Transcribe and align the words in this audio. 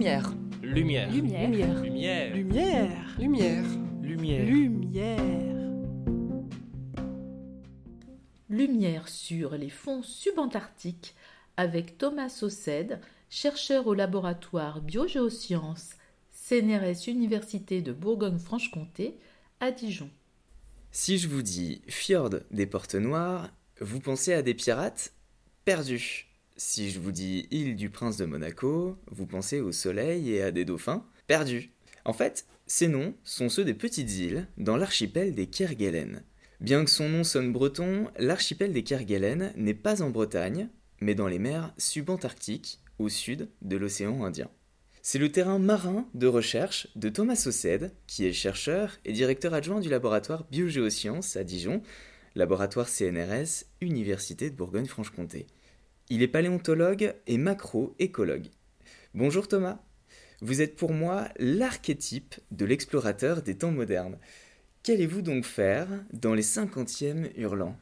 Lumière. 0.00 0.32
Lumière. 0.62 1.10
Lumière. 1.10 1.50
Lumière. 1.50 2.34
Lumière. 2.34 3.18
Lumière. 3.18 3.64
Lumière. 4.00 4.46
Lumière. 4.46 5.20
Lumière 8.48 9.08
sur 9.08 9.58
les 9.58 9.68
fonds 9.68 10.02
subantarctiques 10.02 11.14
avec 11.58 11.98
Thomas 11.98 12.30
Saucède, 12.30 13.02
chercheur 13.28 13.88
au 13.88 13.92
laboratoire 13.92 14.80
Biogéosciences 14.80 15.90
CNRS 16.32 17.08
Université 17.08 17.82
de 17.82 17.92
Bourgogne-Franche-Comté 17.92 19.18
à 19.60 19.70
Dijon. 19.70 20.08
Si 20.92 21.18
je 21.18 21.28
vous 21.28 21.42
dis 21.42 21.82
fjord 21.88 22.30
des 22.50 22.66
portes 22.66 22.94
noires, 22.94 23.50
vous 23.82 24.00
pensez 24.00 24.32
à 24.32 24.40
des 24.40 24.54
pirates 24.54 25.12
perdus. 25.66 26.29
Si 26.62 26.90
je 26.90 27.00
vous 27.00 27.10
dis 27.10 27.48
île 27.50 27.74
du 27.74 27.88
prince 27.88 28.18
de 28.18 28.26
Monaco, 28.26 28.98
vous 29.10 29.24
pensez 29.24 29.62
au 29.62 29.72
soleil 29.72 30.34
et 30.34 30.42
à 30.42 30.50
des 30.50 30.66
dauphins 30.66 31.06
perdus. 31.26 31.70
En 32.04 32.12
fait, 32.12 32.44
ces 32.66 32.86
noms 32.86 33.14
sont 33.24 33.48
ceux 33.48 33.64
des 33.64 33.72
petites 33.72 34.12
îles 34.18 34.46
dans 34.58 34.76
l'archipel 34.76 35.34
des 35.34 35.46
Kerguelen. 35.46 36.22
Bien 36.60 36.84
que 36.84 36.90
son 36.90 37.08
nom 37.08 37.24
sonne 37.24 37.50
breton, 37.50 38.08
l'archipel 38.18 38.74
des 38.74 38.82
Kerguelen 38.82 39.54
n'est 39.56 39.72
pas 39.72 40.02
en 40.02 40.10
Bretagne, 40.10 40.68
mais 41.00 41.14
dans 41.14 41.28
les 41.28 41.38
mers 41.38 41.72
subantarctiques, 41.78 42.80
au 42.98 43.08
sud 43.08 43.48
de 43.62 43.78
l'océan 43.78 44.22
Indien. 44.22 44.50
C'est 45.00 45.18
le 45.18 45.32
terrain 45.32 45.58
marin 45.58 46.06
de 46.12 46.26
recherche 46.26 46.88
de 46.94 47.08
Thomas 47.08 47.36
Saucède, 47.36 47.94
qui 48.06 48.26
est 48.26 48.34
chercheur 48.34 48.98
et 49.06 49.14
directeur 49.14 49.54
adjoint 49.54 49.80
du 49.80 49.88
laboratoire 49.88 50.44
Biogéosciences 50.50 51.36
à 51.36 51.42
Dijon, 51.42 51.80
laboratoire 52.34 52.90
CNRS, 52.90 53.64
Université 53.80 54.50
de 54.50 54.56
Bourgogne-Franche-Comté. 54.56 55.46
Il 56.12 56.24
est 56.24 56.28
paléontologue 56.28 57.14
et 57.28 57.38
macroécologue. 57.38 58.48
Bonjour 59.14 59.46
Thomas. 59.46 59.78
Vous 60.40 60.60
êtes 60.60 60.74
pour 60.74 60.92
moi 60.92 61.28
l'archétype 61.38 62.34
de 62.50 62.64
l'explorateur 62.64 63.42
des 63.42 63.56
temps 63.56 63.70
modernes. 63.70 64.18
Qu'allez-vous 64.82 65.22
donc 65.22 65.44
faire 65.44 65.86
dans 66.12 66.34
les 66.34 66.42
50e 66.42 67.30
hurlants? 67.36 67.76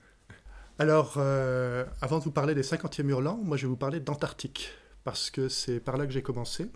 Alors, 0.79 1.15
euh, 1.17 1.87
avant 2.03 2.19
de 2.19 2.25
vous 2.25 2.31
parler 2.31 2.55
des 2.55 2.63
50e 2.63 3.09
hurlants, 3.09 3.41
moi 3.43 3.57
je 3.57 3.63
vais 3.63 3.71
vous 3.71 3.79
parler 3.79 3.99
d'Antarctique, 3.99 4.73
parce 5.05 5.31
que 5.31 5.49
c'est 5.49 5.81
par 5.81 5.97
là 5.97 6.05
que 6.05 6.13
j'ai 6.13 6.21
commencé. 6.21 6.67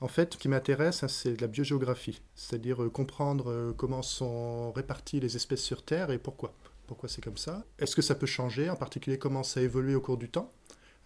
En 0.00 0.08
fait, 0.08 0.32
ce 0.32 0.38
qui 0.38 0.48
m'intéresse, 0.48 1.02
hein, 1.02 1.08
c'est 1.08 1.38
la 1.42 1.46
biogéographie, 1.46 2.22
c'est-à-dire 2.34 2.82
euh, 2.82 2.88
comprendre 2.88 3.50
euh, 3.50 3.74
comment 3.76 4.00
sont 4.00 4.72
réparties 4.72 5.20
les 5.20 5.36
espèces 5.36 5.62
sur 5.62 5.84
Terre 5.84 6.10
et 6.10 6.18
pourquoi. 6.18 6.54
Pourquoi 6.86 7.10
c'est 7.10 7.22
comme 7.22 7.36
ça? 7.36 7.66
Est-ce 7.78 7.94
que 7.94 8.00
ça 8.00 8.14
peut 8.14 8.24
changer 8.24 8.70
En 8.70 8.76
particulier, 8.76 9.18
comment 9.18 9.42
ça 9.42 9.60
évolue 9.60 9.94
au 9.94 10.00
cours 10.00 10.16
du 10.16 10.30
temps? 10.30 10.50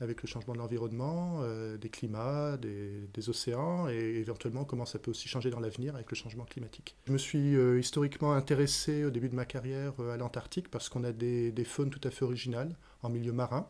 Avec 0.00 0.22
le 0.22 0.28
changement 0.28 0.54
de 0.54 0.58
l'environnement, 0.58 1.40
euh, 1.42 1.76
des 1.76 1.88
climats, 1.88 2.56
des, 2.56 3.28
océans, 3.28 3.88
et 3.88 4.16
éventuellement 4.18 4.64
comment 4.64 4.86
ça 4.86 4.98
peut 4.98 5.10
aussi 5.10 5.28
changer 5.28 5.50
dans 5.50 5.60
l'avenir 5.60 5.94
avec 5.94 6.10
le 6.10 6.16
changement 6.16 6.44
climatique. 6.44 6.96
Je 7.06 7.12
me 7.12 7.18
suis 7.18 7.56
euh, 7.56 7.78
historiquement 7.78 8.32
intéressé 8.32 9.04
au 9.04 9.10
début 9.10 9.28
de 9.28 9.34
ma 9.34 9.44
carrière 9.44 9.94
euh, 10.00 10.12
à 10.12 10.16
l'Antarctique 10.16 10.68
parce 10.70 10.88
qu'on 10.88 11.04
a 11.04 11.12
des, 11.12 11.52
faunes 11.64 11.90
tout 11.90 12.00
à 12.06 12.10
fait 12.10 12.24
originales 12.24 12.76
en 13.02 13.08
milieu 13.08 13.32
marin, 13.32 13.68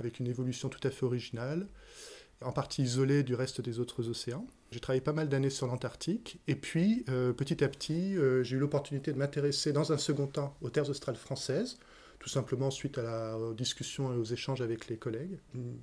avec 0.00 0.18
une 0.18 0.26
évolution 0.26 0.68
tout 0.68 0.86
à 0.86 0.90
fait 0.90 1.04
originale, 1.04 1.68
en 2.40 2.52
partie 2.52 2.82
isolée 2.82 3.22
du 3.22 3.34
reste 3.34 3.60
des 3.60 3.78
autres 3.78 4.08
océans. 4.08 4.46
J'ai 4.72 4.80
travaillé 4.80 5.00
pas 5.00 5.12
mal 5.12 5.28
d'années 5.28 5.50
sur 5.50 5.66
l'Antarctique, 5.68 6.40
et 6.48 6.56
puis 6.56 7.04
petit 7.36 7.62
à 7.62 7.68
petit, 7.68 8.16
j'ai 8.42 8.56
eu 8.56 8.58
l'opportunité 8.58 9.12
de 9.12 9.18
m'intéresser 9.18 9.72
dans 9.72 9.92
un 9.92 9.98
second 9.98 10.26
temps 10.26 10.56
aux 10.60 10.68
terres 10.68 10.90
australes 10.90 11.14
françaises, 11.14 11.78
tout 12.24 12.30
simplement 12.30 12.70
suite 12.70 12.96
à 12.96 13.02
la, 13.02 13.36
aux 13.36 13.52
discussions 13.52 14.10
et 14.14 14.16
aux 14.16 14.24
échanges 14.24 14.62
avec 14.62 14.88
les 14.88 14.96
collègues. 14.96 15.36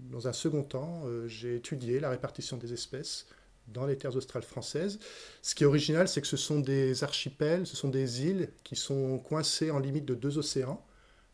Dans 0.10 0.28
un 0.28 0.34
second 0.34 0.64
temps, 0.64 1.04
euh, 1.06 1.28
j'ai 1.28 1.56
étudié 1.56 2.00
la 2.00 2.10
répartition 2.10 2.58
des 2.58 2.74
espèces 2.74 3.28
dans 3.68 3.86
les 3.86 3.96
terres 3.96 4.16
australes 4.16 4.42
françaises. 4.42 4.98
Ce 5.44 5.54
qui 5.54 5.62
est 5.62 5.68
original, 5.68 6.08
c'est 6.08 6.20
que 6.20 6.26
ce 6.26 6.38
sont 6.38 6.60
des 6.60 7.04
archipels, 7.04 7.68
ce 7.68 7.76
sont 7.76 7.90
des 7.90 8.24
îles 8.24 8.50
qui 8.64 8.76
sont 8.76 9.20
coincées 9.20 9.70
en 9.70 9.78
limite 9.78 10.06
de 10.06 10.16
deux 10.16 10.40
océans. 10.40 10.84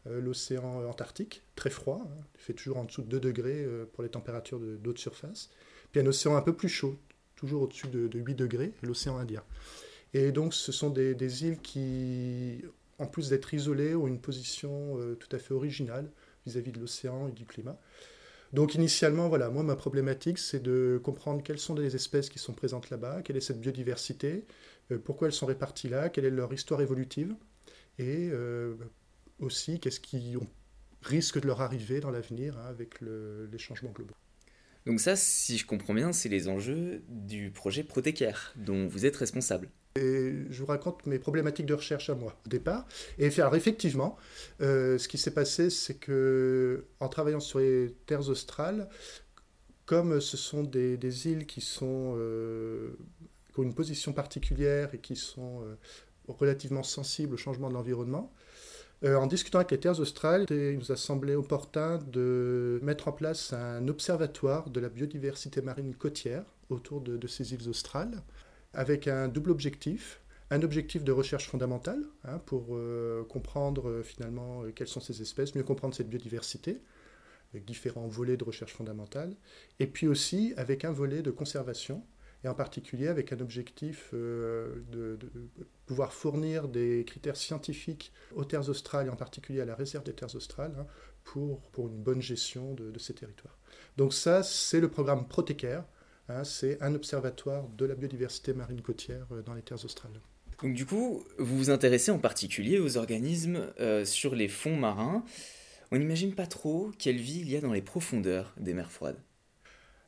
Euh, 0.08 0.20
L'océan 0.20 0.86
Antarctique, 0.86 1.42
très 1.56 1.70
froid, 1.70 2.02
hein, 2.06 2.24
fait 2.36 2.52
toujours 2.52 2.76
en 2.76 2.84
dessous 2.84 3.02
de 3.02 3.08
2 3.08 3.22
degrés 3.22 3.64
euh, 3.64 3.86
pour 3.94 4.04
les 4.04 4.10
températures 4.10 4.60
d'eau 4.60 4.76
de, 4.76 4.92
de, 4.92 4.98
surface. 4.98 5.52
Puis 5.94 6.02
un 6.02 6.06
océan 6.06 6.36
un 6.36 6.42
peu 6.42 6.54
plus 6.54 6.68
chaud, 6.68 7.00
toujours 7.38 7.62
au-dessus 7.62 7.88
de, 7.88 8.10
de, 8.10 8.20
8 8.20 8.36
degrés, 8.36 8.74
l'océan 8.84 9.18
Indien. 9.18 9.44
Et 10.14 10.34
donc 10.34 10.54
ce 10.54 10.74
sont 10.74 10.90
des, 10.90 11.16
des 11.16 11.46
îles 11.46 11.60
qui 11.62 12.62
en 13.00 13.08
plus 13.08 13.30
d'être 13.30 13.54
isolés, 13.54 13.96
ont 13.96 14.08
une 14.08 14.22
position 14.22 15.00
euh, 15.00 15.16
tout 15.16 15.34
à 15.36 15.40
fait 15.40 15.54
originale 15.54 16.12
vis-à-vis 16.46 16.72
-vis 16.72 16.76
de 16.76 16.80
l'océan 16.80 17.28
et 17.28 17.32
du 17.32 17.46
climat. 17.46 17.80
Donc 18.54 18.76
initialement, 18.76 19.28
voilà, 19.28 19.50
moi 19.50 19.64
ma 19.64 19.76
problématique, 19.76 20.38
c'est 20.38 20.62
de 20.62 21.00
comprendre 21.04 21.44
quelles 21.44 21.60
sont 21.60 21.76
les 21.76 21.96
espèces 21.96 22.30
qui 22.30 22.40
sont 22.40 22.54
présentes 22.54 22.90
là-bas, 22.90 23.22
quelle 23.22 23.36
est 23.36 23.42
cette 23.42 23.60
biodiversité, 23.60 24.46
euh, 24.92 24.98
pourquoi 24.98 25.28
elles 25.28 25.34
sont 25.34 25.46
réparties 25.46 25.90
là, 25.90 26.10
quelle 26.10 26.26
est 26.26 26.30
leur 26.30 26.54
histoire 26.54 26.82
évolutive, 26.82 27.36
et 28.00 28.30
euh, 28.32 28.76
aussi 29.40 29.80
qu'est-ce 29.80 30.00
qui 30.00 30.38
risque 31.02 31.42
de 31.42 31.48
leur 31.48 31.62
arriver 31.62 32.00
dans 32.00 32.12
l'avenir 32.12 32.58
hein, 32.58 32.68
avec 32.70 33.02
le, 33.02 33.50
les 33.52 33.58
changements 33.58 33.92
globaux. 33.92 34.16
Donc 34.86 35.02
ça, 35.02 35.18
si 35.18 35.58
je 35.58 35.66
comprends 35.66 35.94
bien, 35.94 36.14
c'est 36.14 36.30
les 36.30 36.48
enjeux 36.48 37.04
du 37.10 37.52
projet 37.52 37.84
Protecare, 37.84 38.54
dont 38.56 38.88
vous 38.88 39.06
êtes 39.06 39.18
responsable. 39.18 39.70
Je 40.50 40.60
vous 40.60 40.66
raconte 40.66 41.06
mes 41.06 41.20
problématiques 41.20 41.66
de 41.66 41.74
recherche 41.74 42.10
à 42.10 42.16
moi 42.16 42.36
au 42.46 42.50
départ. 42.50 42.86
Et 43.20 43.32
alors 43.40 43.56
effectivement, 43.56 44.18
euh, 44.62 44.98
ce 44.98 45.08
qui 45.08 45.18
s'est 45.18 45.34
passé, 45.34 45.70
c'est 45.70 45.96
que 45.96 46.86
en 47.00 47.10
travaillant 47.10 47.40
sur 47.40 47.60
les 47.60 47.96
terres 48.06 48.30
australes, 48.30 48.90
comme 49.86 50.20
ce 50.20 50.38
sont 50.38 50.64
des, 50.64 51.28
îles 51.28 51.46
qui, 51.46 51.62
sont, 51.62 52.16
euh, 52.18 52.98
ont 53.58 53.64
une 53.64 53.74
position 53.74 54.14
particulière 54.14 54.94
et 54.94 55.00
qui 55.00 55.16
sont 55.16 55.62
euh, 55.64 55.76
relativement 56.28 56.84
sensibles 56.84 57.36
au 57.36 57.38
changement 57.38 57.70
de 57.70 57.74
l'environnement, 57.74 58.34
en 59.06 59.28
discutant 59.28 59.60
avec 59.60 59.70
les 59.70 59.80
terres 59.80 60.00
australes, 60.00 60.48
il 60.50 60.80
nous 60.80 60.92
a 60.92 60.96
semblé 60.96 61.36
opportun 61.36 62.00
de 62.00 62.80
mettre 62.82 63.08
en 63.08 63.12
place 63.12 63.54
un 63.54 63.88
observatoire 63.90 64.72
de 64.72 64.80
la 64.80 64.90
biodiversité 64.90 65.62
marine 65.62 65.94
côtière 65.94 66.44
autour 66.72 67.02
de 67.02 67.28
ces 67.28 67.54
îles 67.54 67.70
australes 67.70 68.24
avec 68.78 69.08
un 69.08 69.28
double 69.28 69.52
objectif. 69.52 70.22
Un 70.50 70.62
objectif 70.62 71.04
de 71.04 71.12
recherche 71.12 71.50
fondamentale 71.50 72.06
hein, 72.24 72.40
pour 72.46 72.68
euh, 72.70 73.26
comprendre 73.26 73.90
euh, 73.90 74.04
finalement 74.04 74.64
euh, 74.64 74.72
quelles 74.72 74.88
sont 74.88 75.02
ces 75.02 75.22
espèces, 75.22 75.56
mieux 75.56 75.64
comprendre 75.64 75.94
cette 75.94 76.08
biodiversité, 76.08 76.82
avec 77.52 77.66
différents 77.66 78.08
volets 78.08 78.38
de 78.38 78.46
recherche 78.46 78.74
fondamentale, 78.74 79.36
et 79.80 79.88
puis 79.88 80.08
aussi 80.08 80.54
avec 80.56 80.86
un 80.86 80.92
volet 80.92 81.22
de 81.22 81.32
conservation, 81.32 82.06
et 82.46 82.48
en 82.48 82.54
particulier 82.54 83.08
avec 83.08 83.34
un 83.34 83.40
objectif 83.40 84.14
de, 84.14 85.18
pouvoir 85.86 86.14
fournir 86.14 86.68
des 86.68 87.04
critères 87.06 87.36
scientifiques 87.36 88.14
aux 88.36 88.46
terres 88.46 88.70
australes, 88.70 89.08
et 89.08 89.10
en 89.10 89.16
particulier 89.16 89.60
à 89.60 89.66
la 89.66 89.76
réserve 89.76 90.04
des 90.04 90.14
terres 90.14 90.36
australes, 90.36 90.76
hein, 90.80 90.86
pour, 91.24 91.62
pour 91.72 91.88
une 91.88 92.02
bonne 92.02 92.22
gestion 92.22 92.74
de, 92.74 92.92
de 92.92 93.00
ces 93.00 93.14
territoires. 93.14 93.58
Donc 93.98 94.14
ça, 94.14 94.44
c'est 94.44 94.80
le 94.80 94.90
programme 94.90 95.28
Protecare, 95.28 95.86
Hein, 96.30 96.44
c'est 96.44 96.82
un 96.82 96.94
observatoire 96.94 97.70
de 97.70 97.86
la 97.86 97.96
biodiversité 97.96 98.54
marine 98.54 98.82
côtière 98.82 99.26
euh, 99.32 99.42
dans 99.42 99.54
les 99.54 99.62
terres 99.62 99.84
australes. 99.86 100.20
Donc 100.62 100.74
du 100.74 100.86
coup, 100.86 101.24
vous 101.38 101.58
vous 101.58 101.70
intéressez 101.70 102.12
en 102.12 102.20
particulier 102.20 102.80
aux 102.80 102.98
organismes 102.98 103.72
euh, 103.80 104.04
sur 104.04 104.36
les 104.36 104.48
fonds 104.48 104.76
marins. 104.76 105.24
On 105.92 105.98
n'imagine 105.98 106.34
pas 106.34 106.48
trop 106.48 106.92
quelle 106.98 107.18
vie 107.18 107.40
il 107.40 107.50
y 107.50 107.56
a 107.56 107.62
dans 107.62 107.72
les 107.72 107.82
profondeurs 107.82 108.54
des 108.58 108.74
mers 108.74 108.92
froides. 108.92 109.20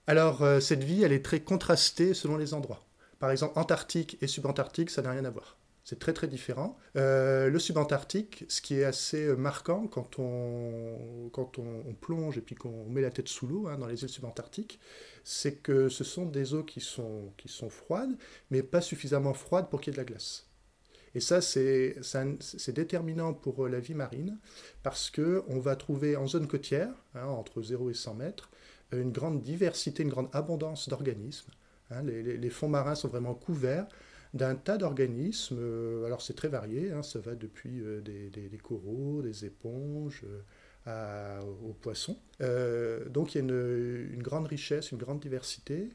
Alors 0.07 0.41
euh, 0.41 0.59
cette 0.59 0.83
vie, 0.83 1.03
elle 1.03 1.13
est 1.13 1.23
très 1.23 1.39
contrastée 1.39 2.13
selon 2.13 2.35
les 2.35 2.53
endroits. 2.53 2.83
Par 3.19 3.31
exemple, 3.31 3.57
Antarctique 3.57 4.17
et 4.21 4.27
subantarctique, 4.27 4.89
ça 4.89 5.01
n'a 5.01 5.11
rien 5.11 5.25
à 5.25 5.29
voir. 5.29 5.58
C'est 5.89 5.97
très 5.97 6.13
très 6.13 6.27
différent. 6.27 6.77
Euh, 6.97 7.49
le 7.49 7.57
subantarctique, 7.57 8.45
ce 8.47 8.61
qui 8.61 8.75
est 8.75 8.83
assez 8.83 9.35
marquant 9.35 9.87
quand 9.87 10.19
on, 10.19 11.31
quand 11.33 11.57
on, 11.57 11.83
on 11.87 11.93
plonge 11.95 12.37
et 12.37 12.41
puis 12.41 12.53
qu'on 12.53 12.85
met 12.85 13.01
la 13.01 13.09
tête 13.09 13.27
sous 13.27 13.47
l'eau 13.47 13.65
hein, 13.65 13.79
dans 13.79 13.87
les 13.87 14.03
îles 14.03 14.09
subantarctiques, 14.09 14.79
c'est 15.23 15.55
que 15.55 15.89
ce 15.89 16.03
sont 16.03 16.27
des 16.27 16.53
eaux 16.53 16.63
qui 16.63 16.79
sont, 16.79 17.33
qui 17.37 17.47
sont 17.47 17.71
froides, 17.71 18.15
mais 18.51 18.61
pas 18.61 18.81
suffisamment 18.81 19.33
froides 19.33 19.67
pour 19.71 19.81
qu'il 19.81 19.91
y 19.91 19.95
ait 19.95 19.97
de 19.97 20.01
la 20.01 20.05
glace. 20.05 20.45
Et 21.15 21.21
ça, 21.21 21.41
c'est 21.41 21.95
déterminant 22.67 23.33
pour 23.33 23.67
la 23.67 23.79
vie 23.79 23.95
marine, 23.95 24.37
parce 24.83 25.09
qu'on 25.09 25.57
va 25.57 25.75
trouver 25.75 26.15
en 26.15 26.27
zone 26.27 26.47
côtière, 26.47 26.93
hein, 27.15 27.25
entre 27.25 27.63
0 27.63 27.89
et 27.89 27.95
100 27.95 28.13
mètres, 28.13 28.51
une 28.91 29.11
grande 29.11 29.41
diversité, 29.41 30.03
une 30.03 30.09
grande 30.09 30.29
abondance 30.33 30.87
d'organismes. 30.87 31.49
Hein, 31.89 32.03
les, 32.03 32.49
fonds 32.51 32.69
marins 32.69 32.93
sont 32.93 33.07
vraiment 33.07 33.33
couverts 33.33 33.87
d'un 34.33 34.55
tas 34.55 34.77
d'organismes. 34.77 35.57
Euh, 35.59 36.05
alors 36.05 36.21
c'est 36.21 36.35
très 36.35 36.47
varié, 36.47 36.91
hein, 36.91 37.03
ça 37.03 37.19
va 37.19 37.35
depuis 37.35 37.81
euh, 37.81 38.01
des, 38.01 38.57
coraux, 38.61 39.21
des 39.21 39.45
éponges, 39.45 40.23
euh, 40.87 41.41
aux 41.63 41.73
poissons. 41.73 42.17
Donc 43.09 43.33
il 43.33 43.37
y 43.37 43.41
a 43.41 43.43
une, 43.43 44.21
grande 44.21 44.47
richesse, 44.47 44.91
une 44.91 44.97
grande 44.97 45.19
diversité. 45.19 45.89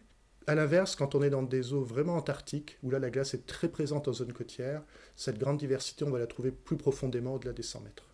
À 0.47 0.55
l'inverse, 0.55 0.95
quand 0.95 1.15
on 1.15 1.23
est 1.23 1.31
dans 1.31 1.43
des 1.43 1.73
eaux 1.73 1.83
vraiment 1.83 2.17
antarctiques, 2.17 2.79
où 2.83 2.91
là 2.91 2.99
la 2.99 3.11
glace 3.11 3.33
est 3.33 3.47
très 3.47 3.69
présente 3.69 4.09
en 4.09 4.13
zone 4.13 4.33
côtière, 4.33 4.83
cette 5.17 5.39
grande 5.39 5.57
diversité, 5.57 6.05
on 6.05 6.11
va 6.11 6.19
la 6.19 6.27
trouver 6.27 6.51
plus 6.51 6.77
profondément 6.77 7.35
au-delà 7.35 7.53
des 7.53 7.63
100 7.63 7.81
mètres. 7.81 8.11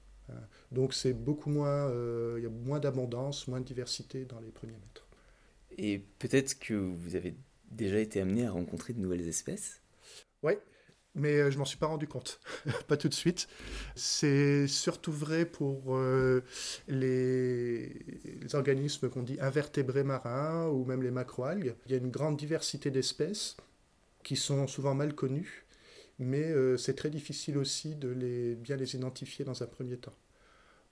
Donc 0.70 0.94
c'est 0.94 1.12
beaucoup 1.12 1.50
moins, 1.50 1.90
il 2.37 2.44
y 2.44 2.46
a 2.46 2.50
moins 2.50 2.78
d'abondance, 2.78 3.49
moins 3.49 3.58
de 3.58 3.64
diversité 3.64 4.25
dans 4.26 4.38
les 4.38 4.52
premiers 4.52 4.75
mètres. 4.75 5.08
Et 5.76 5.99
peut-être 6.20 6.56
que 6.61 6.75
vous 6.75 7.16
avez 7.16 7.34
déjà 7.73 7.99
été 7.99 8.20
amené 8.20 8.46
à 8.46 8.52
rencontrer 8.52 8.93
de 8.93 9.00
nouvelles 9.00 9.28
espèces? 9.28 9.81
Oui, 10.42 10.54
mais 11.14 11.34
euh, 11.40 11.50
je 11.50 11.58
m'en 11.58 11.64
suis 11.64 11.78
pas 11.78 11.87
rendu 11.87 12.06
compte, 12.06 12.40
pas 12.88 12.96
tout 12.96 13.08
de 13.08 13.14
suite. 13.14 13.48
C'est 13.94 14.66
surtout 14.66 15.12
vrai 15.12 15.44
pour 15.44 15.96
euh, 15.96 16.42
les, 16.88 17.92
organismes 18.54 19.08
qu'on 19.08 19.22
dit 19.22 19.38
invertébrés 19.40 20.04
marins 20.04 20.69
ou 20.69 20.84
même 20.84 21.02
les 21.02 21.10
macroalgues. 21.10 21.75
Il 21.87 21.92
y 21.92 21.94
a 21.94 21.98
une 21.98 22.10
grande 22.10 22.37
diversité 22.37 22.90
d'espèces 22.90 23.56
qui 24.22 24.37
sont 24.37 24.66
souvent 24.66 24.94
mal 24.94 25.14
connues, 25.14 25.64
mais 26.19 26.42
euh, 26.42 26.76
c'est 26.76 26.94
très 26.94 27.10
difficile 27.10 27.58
aussi 27.58 27.96
de 27.96 28.08
les, 28.08 28.54
bien 28.54 28.76
les 28.76 28.94
identifier 28.94 29.44
dans 29.44 29.62
un 29.62 29.66
premier 29.66 29.96
temps. 29.96 30.14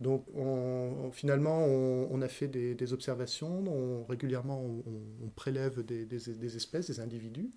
Donc 0.00 0.26
on, 0.34 1.10
finalement, 1.12 1.64
on, 1.64 2.22
a 2.22 2.28
fait 2.28 2.46
des, 2.46 2.92
observations, 2.92 3.64
on, 3.66 4.04
régulièrement 4.04 4.62
on, 4.62 5.28
prélève 5.30 5.82
des, 5.84 6.56
espèces, 6.56 6.86
des 6.86 7.00
individus, 7.00 7.50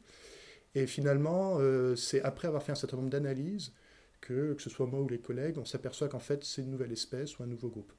et 0.76 0.88
finalement, 0.88 1.58
euh, 1.60 1.96
c'est 1.96 2.22
après 2.22 2.48
avoir 2.48 2.64
fait 2.64 2.72
un 2.72 2.76
certain 2.76 2.98
nombre 2.98 3.10
d'analyses 3.10 3.74
que, 4.22 4.54
que 4.54 4.62
ce 4.62 4.70
soit 4.70 4.86
moi 4.86 5.02
ou 5.02 5.08
les 5.08 5.20
collègues, 5.20 5.58
on 5.58 5.66
s'aperçoit 5.66 6.08
qu'en 6.08 6.20
fait 6.20 6.44
c'est 6.44 6.62
une 6.62 6.72
nouvelle 6.72 6.92
espèce 6.92 7.38
ou 7.40 7.44
un 7.44 7.48
nouveau 7.48 7.70
groupe. 7.70 7.92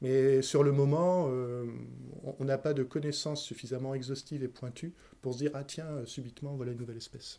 Mais 0.00 0.42
sur 0.42 0.62
le 0.62 0.72
moment, 0.72 1.28
euh, 1.30 1.66
on 2.38 2.44
n'a 2.44 2.58
pas 2.58 2.74
de 2.74 2.82
connaissances 2.82 3.42
suffisamment 3.42 3.94
exhaustives 3.94 4.42
et 4.42 4.48
pointues 4.48 4.92
pour 5.22 5.34
se 5.34 5.38
dire 5.38 5.50
ah 5.54 5.64
tiens, 5.64 6.04
subitement 6.04 6.54
voilà 6.54 6.72
une 6.72 6.78
nouvelle 6.78 6.96
espèce. 6.96 7.38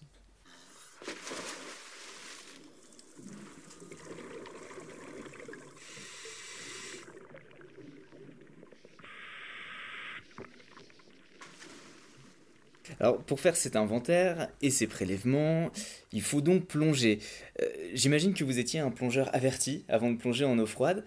Alors, 12.99 13.21
pour 13.23 13.39
faire 13.39 13.55
cet 13.55 13.75
inventaire 13.75 14.49
et 14.61 14.69
ces 14.69 14.87
prélèvements, 14.87 15.69
il 16.11 16.21
faut 16.21 16.41
donc 16.41 16.67
plonger. 16.67 17.19
Euh, 17.61 17.65
J'imagine 17.93 18.33
que 18.33 18.43
vous 18.43 18.59
étiez 18.59 18.79
un 18.79 18.91
plongeur 18.91 19.33
averti 19.33 19.85
avant 19.87 20.11
de 20.11 20.17
plonger 20.17 20.45
en 20.45 20.57
eau 20.59 20.65
froide. 20.65 21.03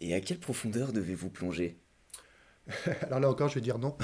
Et 0.00 0.14
à 0.14 0.20
quelle 0.20 0.38
profondeur 0.38 0.92
devez-vous 0.92 1.30
plonger? 1.30 1.76
Alors 3.02 3.20
là 3.20 3.30
encore, 3.30 3.48
je 3.48 3.54
vais 3.54 3.60
dire 3.60 3.78
non. 3.78 3.96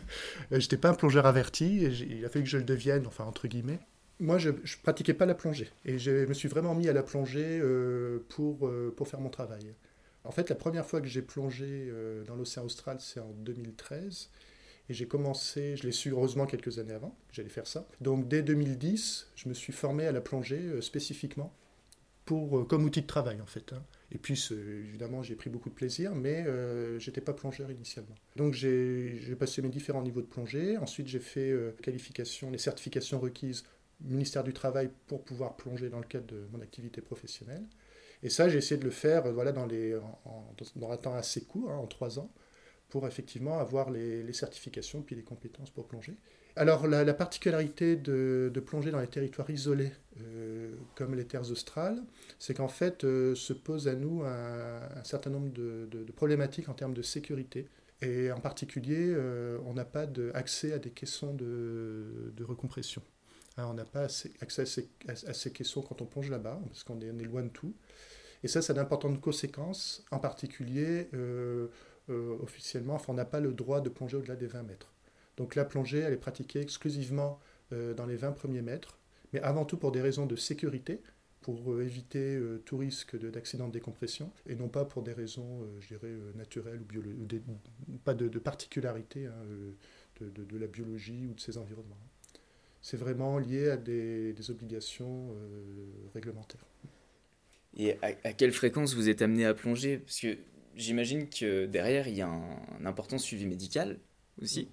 je 0.50 0.56
n'étais 0.56 0.76
pas 0.76 0.90
un 0.90 0.94
plongeur 0.94 1.26
averti, 1.26 1.82
il 1.82 2.24
a 2.24 2.28
fallu 2.28 2.44
que 2.44 2.50
je 2.50 2.58
le 2.58 2.64
devienne, 2.64 3.06
enfin 3.06 3.24
entre 3.24 3.46
guillemets. 3.48 3.78
Moi, 4.20 4.38
je 4.38 4.50
ne 4.50 4.82
pratiquais 4.82 5.14
pas 5.14 5.26
la 5.26 5.34
plongée, 5.34 5.70
et 5.84 5.98
je 5.98 6.26
me 6.26 6.34
suis 6.34 6.48
vraiment 6.48 6.74
mis 6.74 6.88
à 6.88 6.92
la 6.92 7.02
plongée 7.02 7.58
euh, 7.60 8.24
pour, 8.28 8.68
euh, 8.68 8.92
pour 8.96 9.08
faire 9.08 9.20
mon 9.20 9.30
travail. 9.30 9.74
En 10.24 10.30
fait, 10.30 10.48
la 10.48 10.54
première 10.54 10.86
fois 10.86 11.00
que 11.00 11.08
j'ai 11.08 11.22
plongé 11.22 11.92
dans 12.26 12.34
l'océan 12.34 12.64
austral, 12.64 12.96
c'est 12.98 13.20
en 13.20 13.30
2013. 13.30 14.30
Et 14.88 14.94
j'ai 14.94 15.06
commencé, 15.06 15.76
je 15.76 15.84
l'ai 15.84 15.92
su 15.92 16.10
heureusement 16.10 16.46
quelques 16.46 16.78
années 16.78 16.92
avant, 16.92 17.16
j'allais 17.32 17.48
faire 17.48 17.66
ça. 17.66 17.86
Donc 18.00 18.28
dès 18.28 18.42
2010, 18.42 19.28
je 19.34 19.48
me 19.48 19.54
suis 19.54 19.72
formé 19.72 20.06
à 20.06 20.12
la 20.12 20.20
plongée 20.20 20.60
euh, 20.60 20.80
spécifiquement 20.82 21.54
pour, 22.24 22.58
euh, 22.58 22.64
comme 22.64 22.84
outil 22.84 23.02
de 23.02 23.06
travail 23.06 23.40
en 23.40 23.46
fait. 23.46 23.72
Hein. 23.72 23.82
Et 24.12 24.18
puis 24.18 24.40
évidemment, 24.52 25.22
j'ai 25.22 25.34
pris 25.34 25.50
beaucoup 25.50 25.68
de 25.68 25.74
plaisir, 25.74 26.14
mais 26.14 26.44
euh, 26.46 26.98
j'étais 26.98 27.20
pas 27.20 27.32
plongeur 27.32 27.70
initialement. 27.70 28.14
Donc 28.36 28.54
j'ai 28.54 29.36
passé 29.38 29.60
mes 29.62 29.68
différents 29.68 30.02
niveaux 30.02 30.20
de 30.20 30.26
plongée. 30.26 30.76
Ensuite, 30.76 31.08
j'ai 31.08 31.20
fait 31.20 31.50
euh, 31.50 31.72
qualification, 31.82 32.50
les 32.50 32.58
certifications 32.58 33.18
requises 33.18 33.64
ministère 34.00 34.42
du 34.44 34.52
Travail 34.52 34.90
pour 35.06 35.24
pouvoir 35.24 35.56
plonger 35.56 35.88
dans 35.88 36.00
le 36.00 36.04
cadre 36.04 36.26
de 36.26 36.46
mon 36.52 36.60
activité 36.60 37.00
professionnelle. 37.00 37.64
Et 38.22 38.28
ça, 38.28 38.48
j'ai 38.48 38.58
essayé 38.58 38.78
de 38.78 38.84
le 38.84 38.90
faire 38.90 39.30
voilà, 39.32 39.52
dans, 39.52 39.66
les, 39.66 39.96
dans 40.76 40.90
un 40.90 40.96
temps 40.96 41.14
assez 41.14 41.42
court, 41.42 41.70
hein, 41.70 41.76
en 41.76 41.86
trois 41.86 42.18
ans 42.18 42.30
pour 42.88 43.06
effectivement 43.06 43.58
avoir 43.58 43.90
les, 43.90 44.22
les, 44.22 44.32
certifications 44.32 45.02
puis 45.02 45.16
les 45.16 45.22
compétences 45.22 45.70
pour 45.70 45.86
plonger. 45.86 46.16
Alors 46.56 46.86
la, 46.86 47.02
la 47.02 47.14
particularité 47.14 47.96
de, 47.96 48.50
de, 48.52 48.60
plonger 48.60 48.92
dans 48.92 49.00
les 49.00 49.08
territoires 49.08 49.50
isolés 49.50 49.90
euh, 50.20 50.72
comme 50.94 51.14
les 51.16 51.26
terres 51.26 51.50
australes, 51.50 52.00
c'est 52.38 52.54
qu'en 52.54 52.68
fait 52.68 53.02
euh, 53.02 53.34
se 53.34 53.52
pose 53.52 53.88
à 53.88 53.94
nous 53.94 54.22
un, 54.22 55.02
certain 55.02 55.30
nombre 55.30 55.52
de, 55.52 55.88
de, 55.90 56.12
problématiques 56.12 56.68
en 56.68 56.74
termes 56.74 56.94
de 56.94 57.02
sécurité. 57.02 57.68
Et 58.02 58.30
en 58.30 58.40
particulier, 58.40 59.08
euh, 59.08 59.58
on 59.66 59.74
n'a 59.74 59.84
pas 59.84 60.06
accès 60.34 60.72
à 60.72 60.78
des 60.78 60.90
caissons 60.90 61.34
de, 61.34 62.32
recompression. 62.44 63.02
Hein, 63.56 63.66
on 63.68 63.74
n'a 63.74 63.84
pas 63.84 64.06
accès 64.40 64.62
à 65.08 65.34
ces, 65.34 65.50
caissons 65.52 65.82
quand 65.82 66.02
on 66.02 66.06
plonge 66.06 66.30
là-bas, 66.30 66.60
parce 66.68 66.84
qu'on 66.84 67.00
est, 67.00 67.10
on 67.10 67.18
est 67.18 67.24
loin 67.24 67.42
de 67.42 67.48
tout. 67.48 67.74
Et 68.44 68.48
ça, 68.48 68.62
ça 68.62 68.72
a 68.72 68.76
d'importantes 68.76 69.20
conséquences, 69.20 70.04
en 70.10 70.18
particulier 70.18 71.08
euh, 72.10 72.36
officiellement, 72.42 72.94
enfin, 72.94 73.12
on 73.14 73.16
n'a 73.16 73.24
pas 73.24 73.40
le 73.40 73.52
droit 73.52 73.80
de 73.80 73.88
plonger 73.88 74.18
au-delà 74.18 74.36
des 74.36 74.46
20 74.46 74.64
mètres. 74.64 74.92
Donc 75.38 75.54
la 75.54 75.64
plongée, 75.64 76.00
elle 76.00 76.12
est 76.12 76.18
pratiquée 76.18 76.60
exclusivement 76.60 77.40
euh, 77.72 77.94
dans 77.94 78.04
les 78.04 78.16
20 78.16 78.32
premiers 78.32 78.60
mètres, 78.60 78.98
mais 79.32 79.40
avant 79.40 79.64
tout 79.64 79.78
pour 79.78 79.90
des 79.90 80.02
raisons 80.02 80.26
de 80.26 80.36
sécurité, 80.36 81.00
pour 81.40 81.72
euh, 81.72 81.82
éviter 81.82 82.38
tout 82.66 82.76
risque 82.76 83.18
d'accident 83.18 83.68
de, 83.68 83.72
décompression, 83.72 84.30
et 84.46 84.54
non 84.54 84.68
pas 84.68 84.84
pour 84.84 85.02
des 85.02 85.14
raisons, 85.14 85.66
je 85.80 85.88
dirais, 85.88 86.12
naturelles 86.34 86.82
ou, 86.94 87.24
des, 87.24 87.42
pas 88.04 88.14
de, 88.14 88.28
de 88.28 88.38
particularité 88.38 89.26
hein, 89.26 89.42
de, 90.20 90.58
la 90.58 90.66
biologie 90.66 91.26
ou 91.26 91.34
de 91.34 91.40
ses 91.40 91.56
environnements. 91.56 91.96
C'est 92.82 92.98
vraiment 92.98 93.38
lié 93.38 93.70
à 93.70 93.76
des, 93.78 94.34
des 94.34 94.50
obligations 94.50 95.34
réglementaires. 96.14 96.66
Et 97.76 97.94
à, 98.02 98.12
à, 98.24 98.32
quelle 98.34 98.52
fréquence 98.52 98.94
vous 98.94 99.08
êtes 99.08 99.22
amené 99.22 99.46
à 99.46 99.54
plonger? 99.54 99.98
Parce 99.98 100.20
que 100.20 100.36
j'imagine 100.76 101.28
que 101.28 101.66
derrière, 101.66 102.08
il 102.08 102.16
y 102.16 102.22
a 102.22 102.28
un, 102.28 102.86
important 102.86 103.18
suivi 103.18 103.46
médical 103.46 103.98
aussi. 104.40 104.68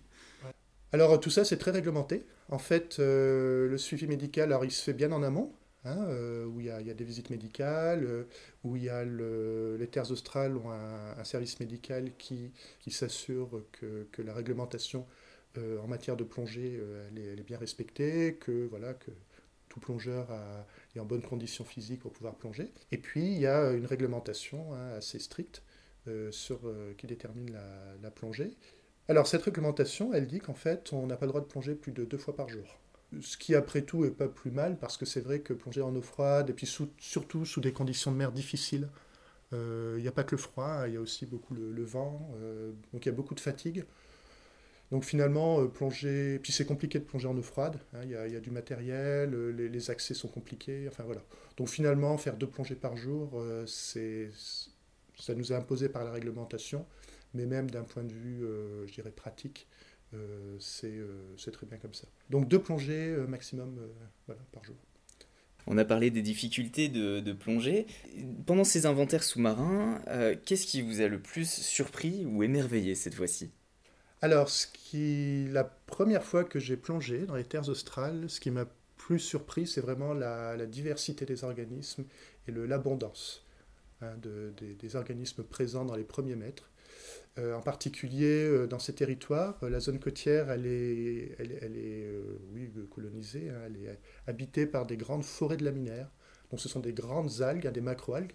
Alors 0.94 1.20
tout 1.20 1.30
ça, 1.30 1.46
c'est 1.46 1.58
très 1.58 1.72
réglementé. 1.72 2.26
En 2.50 2.58
fait, 2.58 3.00
euh, 3.00 3.70
le 3.70 3.78
suivi 3.78 4.08
médical, 4.08 4.52
alors 4.52 4.66
il 4.66 4.72
se 4.72 4.84
fait 4.84 4.94
bien 4.94 5.12
en 5.14 5.24
amont, 5.24 5.54
hein, 5.86 6.06
euh, 6.10 6.46
où 6.46 6.60
il 6.60 6.66
y, 6.66 6.70
a, 6.70 6.82
des 6.82 7.04
visites 7.06 7.30
médicales, 7.30 8.04
euh, 8.04 8.24
où 8.66 8.76
il 8.76 8.84
y 8.84 8.90
a 8.90 9.06
le, 9.06 9.78
les 9.78 9.88
terres 9.88 10.12
australes 10.12 10.58
ont 10.58 10.70
un, 10.70 11.24
service 11.24 11.60
médical 11.62 12.12
qui, 12.18 12.52
s'assure 12.90 13.64
que, 13.72 14.22
la 14.22 14.34
réglementation 14.34 15.06
en 15.58 15.88
matière 15.88 16.16
de 16.16 16.24
plongée, 16.24 16.80
elle 17.10 17.40
est, 17.40 17.44
bien 17.44 17.58
respectée, 17.58 18.38
que 18.40 18.68
voilà 18.68 18.94
que 18.94 19.12
tout 19.70 19.80
plongeur 19.80 20.28
est 20.96 21.00
en 21.00 21.06
bonne 21.06 21.22
condition 21.22 21.64
physique 21.64 22.02
pour 22.02 22.12
pouvoir 22.12 22.36
plonger. 22.36 22.72
Et 22.92 22.98
puis 22.98 23.34
il 23.34 23.40
y 23.40 23.48
a 23.48 23.72
une 23.72 23.86
réglementation 23.86 24.74
hein, 24.74 24.94
assez 24.96 25.20
stricte 25.20 25.62
sur, 26.32 26.60
qui 26.98 27.08
détermine 27.08 27.56
la, 28.02 28.12
plongée. 28.12 28.52
Alors 29.08 29.28
cette 29.28 29.44
réglementation, 29.44 30.14
elle 30.14 30.28
dit 30.28 30.40
qu'en 30.40 30.54
fait, 30.54 30.94
on 30.94 31.08
n'a 31.08 31.18
pas 31.18 31.26
le 31.26 31.32
droit 31.32 31.42
de 31.42 31.46
plonger 31.46 31.76
plus 31.76 31.92
de 31.92 32.06
deux 32.06 32.18
fois 32.18 32.36
par 32.36 32.50
jour. 32.50 32.80
Ce 33.20 33.38
qui, 33.38 33.56
après 33.56 33.82
tout, 33.82 34.06
est 34.06 34.12
pas 34.12 34.30
plus 34.30 34.52
mal, 34.52 34.78
parce 34.80 34.98
que 34.98 35.06
c'est 35.06 35.20
vrai 35.20 35.42
que 35.42 35.54
plonger 35.54 35.82
en 35.82 35.96
eau 35.96 36.02
froide, 36.02 36.50
et 36.50 36.54
puis 36.54 36.68
surtout 36.98 37.46
sous 37.46 37.60
des 37.60 37.74
conditions 37.74 38.12
de 38.12 38.18
mer 38.18 38.32
difficiles, 38.32 38.88
il 39.52 39.58
euh, 39.58 40.00
n'y 40.00 40.08
a 40.08 40.14
pas 40.14 40.24
que 40.24 40.36
le 40.36 40.42
froid, 40.42 40.84
il 40.88 40.94
y 40.94 40.98
a 40.98 41.02
aussi 41.02 41.26
beaucoup 41.26 41.54
le, 41.54 41.84
vent, 41.84 42.32
euh, 42.36 42.72
donc 42.94 43.06
il 43.06 43.10
y 43.10 43.12
a 43.12 43.16
beaucoup 43.16 43.36
de 43.36 43.42
fatigue. 43.42 43.84
Donc 44.92 45.04
finalement, 45.04 45.62
euh, 45.62 45.68
plonger, 45.68 46.40
puis 46.40 46.54
c'est 46.54 46.66
compliqué 46.66 47.00
de 47.00 47.04
plonger 47.04 47.28
en 47.28 47.38
eau 47.38 47.42
froide, 47.42 47.80
il 47.94 48.16
hein, 48.16 48.28
y, 48.28 48.32
y, 48.32 48.36
a 48.36 48.40
du 48.40 48.52
matériel, 48.52 49.34
les, 49.56 49.90
accès 49.92 50.14
sont 50.14 50.30
compliqués, 50.30 50.88
enfin 50.88 51.04
voilà. 51.04 51.22
Donc 51.58 51.68
finalement, 51.68 52.18
faire 52.18 52.38
deux 52.38 52.48
plongées 52.48 52.76
par 52.76 52.96
jour, 52.96 53.32
euh, 53.36 53.66
c'est, 53.66 54.30
ça 55.22 55.36
nous 55.36 55.54
est 55.54 55.56
imposé 55.56 55.88
par 55.88 56.04
la 56.04 56.12
réglementation, 56.12 56.86
mais 57.34 57.46
même 57.46 57.70
d'un 57.70 57.84
point 57.84 58.04
de 58.04 58.14
vue, 58.14 58.44
euh, 58.44 58.86
je 58.88 58.94
dirais, 58.94 59.12
pratique, 59.12 59.68
euh, 60.14 60.58
c'est 60.60 61.52
très 61.52 61.66
bien 61.66 61.78
comme 61.78 61.94
ça. 61.94 62.08
Donc 62.30 62.48
deux 62.50 62.60
plongées 62.60 63.16
maximum 63.28 63.80
voilà, 64.28 64.42
par 64.52 64.64
jour. 64.64 64.76
On 65.68 65.78
a 65.78 65.86
parlé 65.86 66.10
des 66.10 66.22
difficultés 66.22 66.90
de, 66.90 67.20
de 67.20 67.34
plongée. 67.34 67.86
Pendant 68.46 68.64
ces 68.64 68.86
inventaires 68.86 69.24
sous-marins, 69.24 70.02
euh, 70.08 70.36
qu'est-ce 70.46 70.66
qui 70.66 70.82
vous 70.82 71.02
a 71.02 71.08
le 71.08 71.20
plus 71.20 71.50
surpris 71.50 72.26
ou 72.26 72.44
émerveillé 72.44 72.96
cette 72.96 73.14
fois-ci? 73.14 73.52
Alors, 74.22 74.50
ce 74.50 74.68
qui, 74.68 75.48
la 75.52 75.64
première 75.64 76.24
fois 76.24 76.44
que 76.44 76.60
j'ai 76.60 76.78
plongé 76.78 77.26
dans 77.26 77.36
les 77.36 77.44
terres 77.44 77.70
australes, 77.70 78.30
ce 78.30 78.40
qui 78.40 78.52
m'a 78.52 78.66
plus 78.98 79.20
surpris, 79.20 79.66
c'est 79.68 79.82
vraiment 79.82 80.14
la, 80.14 80.56
la, 80.56 80.66
diversité 80.66 81.26
des 81.26 81.44
organismes 81.44 82.06
et 82.48 82.52
l'abondance 82.52 83.44
hein, 84.02 84.16
de, 84.22 84.54
des, 84.58 84.96
organismes 84.96 85.44
présents 85.44 85.86
dans 85.86 85.96
les 85.96 86.04
premiers 86.04 86.36
mètres. 86.36 86.72
Euh, 87.40 87.56
en 87.56 87.62
particulier 87.62 88.44
euh, 88.44 88.68
dans 88.68 88.80
ces 88.80 88.94
territoires, 88.94 89.58
euh, 89.64 89.70
la 89.70 89.80
zone 89.80 90.00
côtière, 90.00 90.52
elle 90.52 90.66
est, 90.66 91.36
elle, 91.40 91.78
est 91.78 92.06
oui, 92.54 92.70
colonisée, 92.90 93.50
hein, 93.50 93.62
elle 93.66 93.78
est 93.78 94.00
habitée 94.28 94.66
par 94.66 94.86
des 94.86 94.98
grandes 94.98 95.24
forêts 95.24 95.58
de 95.58 95.64
laminaires. 95.64 96.12
Donc 96.50 96.60
ce 96.60 96.68
sont 96.68 96.82
des 96.82 96.92
grandes 96.92 97.42
algues, 97.42 97.68
hein, 97.68 97.72
des 97.72 97.82
macroalgues, 97.82 98.34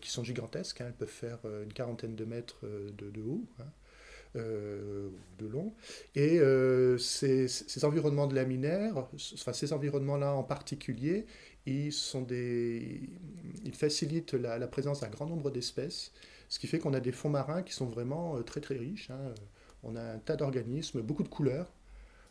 qui 0.00 0.10
sont 0.10 0.24
gigantesques. 0.24 0.80
Hein, 0.80 0.86
elles 0.88 0.94
peuvent 0.94 1.08
faire 1.08 1.38
une 1.62 1.72
quarantaine 1.72 2.16
de 2.16 2.24
mètres 2.24 2.66
de, 2.66 3.20
haut. 3.20 3.46
Euh, 4.36 5.08
de 5.38 5.46
long. 5.46 5.72
Et 6.14 6.40
ces, 6.98 7.48
ces, 7.48 7.84
environnements 7.84 8.26
de 8.26 8.34
laminaires, 8.34 8.96
enfin 9.34 9.52
ces 9.52 9.72
environnements-là 9.72 10.34
en 10.34 10.42
particulier, 10.42 11.26
ils, 11.66 11.92
sont 11.92 12.22
des, 12.22 13.00
ils 13.64 13.74
facilitent 13.74 14.34
la, 14.34 14.66
présence 14.68 15.00
d'un 15.00 15.08
grand 15.08 15.26
nombre 15.26 15.50
d'espèces, 15.50 16.12
ce 16.48 16.58
qui 16.58 16.66
fait 16.66 16.78
qu'on 16.78 16.94
a 16.94 17.00
des 17.00 17.12
fonds 17.12 17.28
marins 17.28 17.62
qui 17.62 17.72
sont 17.72 17.86
vraiment 17.86 18.36
euh, 18.36 18.42
très 18.42 18.60
très 18.60 18.76
riches. 18.76 19.10
Hein. 19.10 19.34
On 19.82 19.96
a 19.96 20.02
un 20.02 20.18
tas 20.18 20.36
d'organismes, 20.36 21.02
beaucoup 21.02 21.24
de 21.24 21.28
couleurs. 21.28 21.72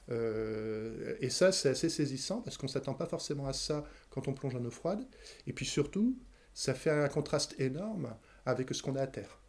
Euh, 0.10 1.16
et 1.20 1.30
ça, 1.30 1.52
c'est 1.52 1.70
assez 1.70 1.90
saisissant 1.90 2.42
parce 2.42 2.58
qu'on 2.58 2.68
ne 2.68 2.72
s'attend 2.72 2.94
pas 2.94 3.08
forcément 3.08 3.48
à 3.48 3.54
ça 3.54 3.84
quand 4.10 4.28
on 4.28 4.34
plonge 4.34 4.56
en 4.56 4.64
eau 4.64 4.72
froide. 4.72 5.06
Et 5.48 5.54
puis 5.54 5.66
surtout, 5.66 6.18
ça 6.54 6.74
fait 6.74 6.92
un 6.92 7.10
contraste 7.10 7.60
énorme 7.60 8.16
avec 8.46 8.74
ce 8.74 8.82
qu'on 8.82 8.96
a 8.96 9.02
à 9.02 9.08
terre. 9.08 9.40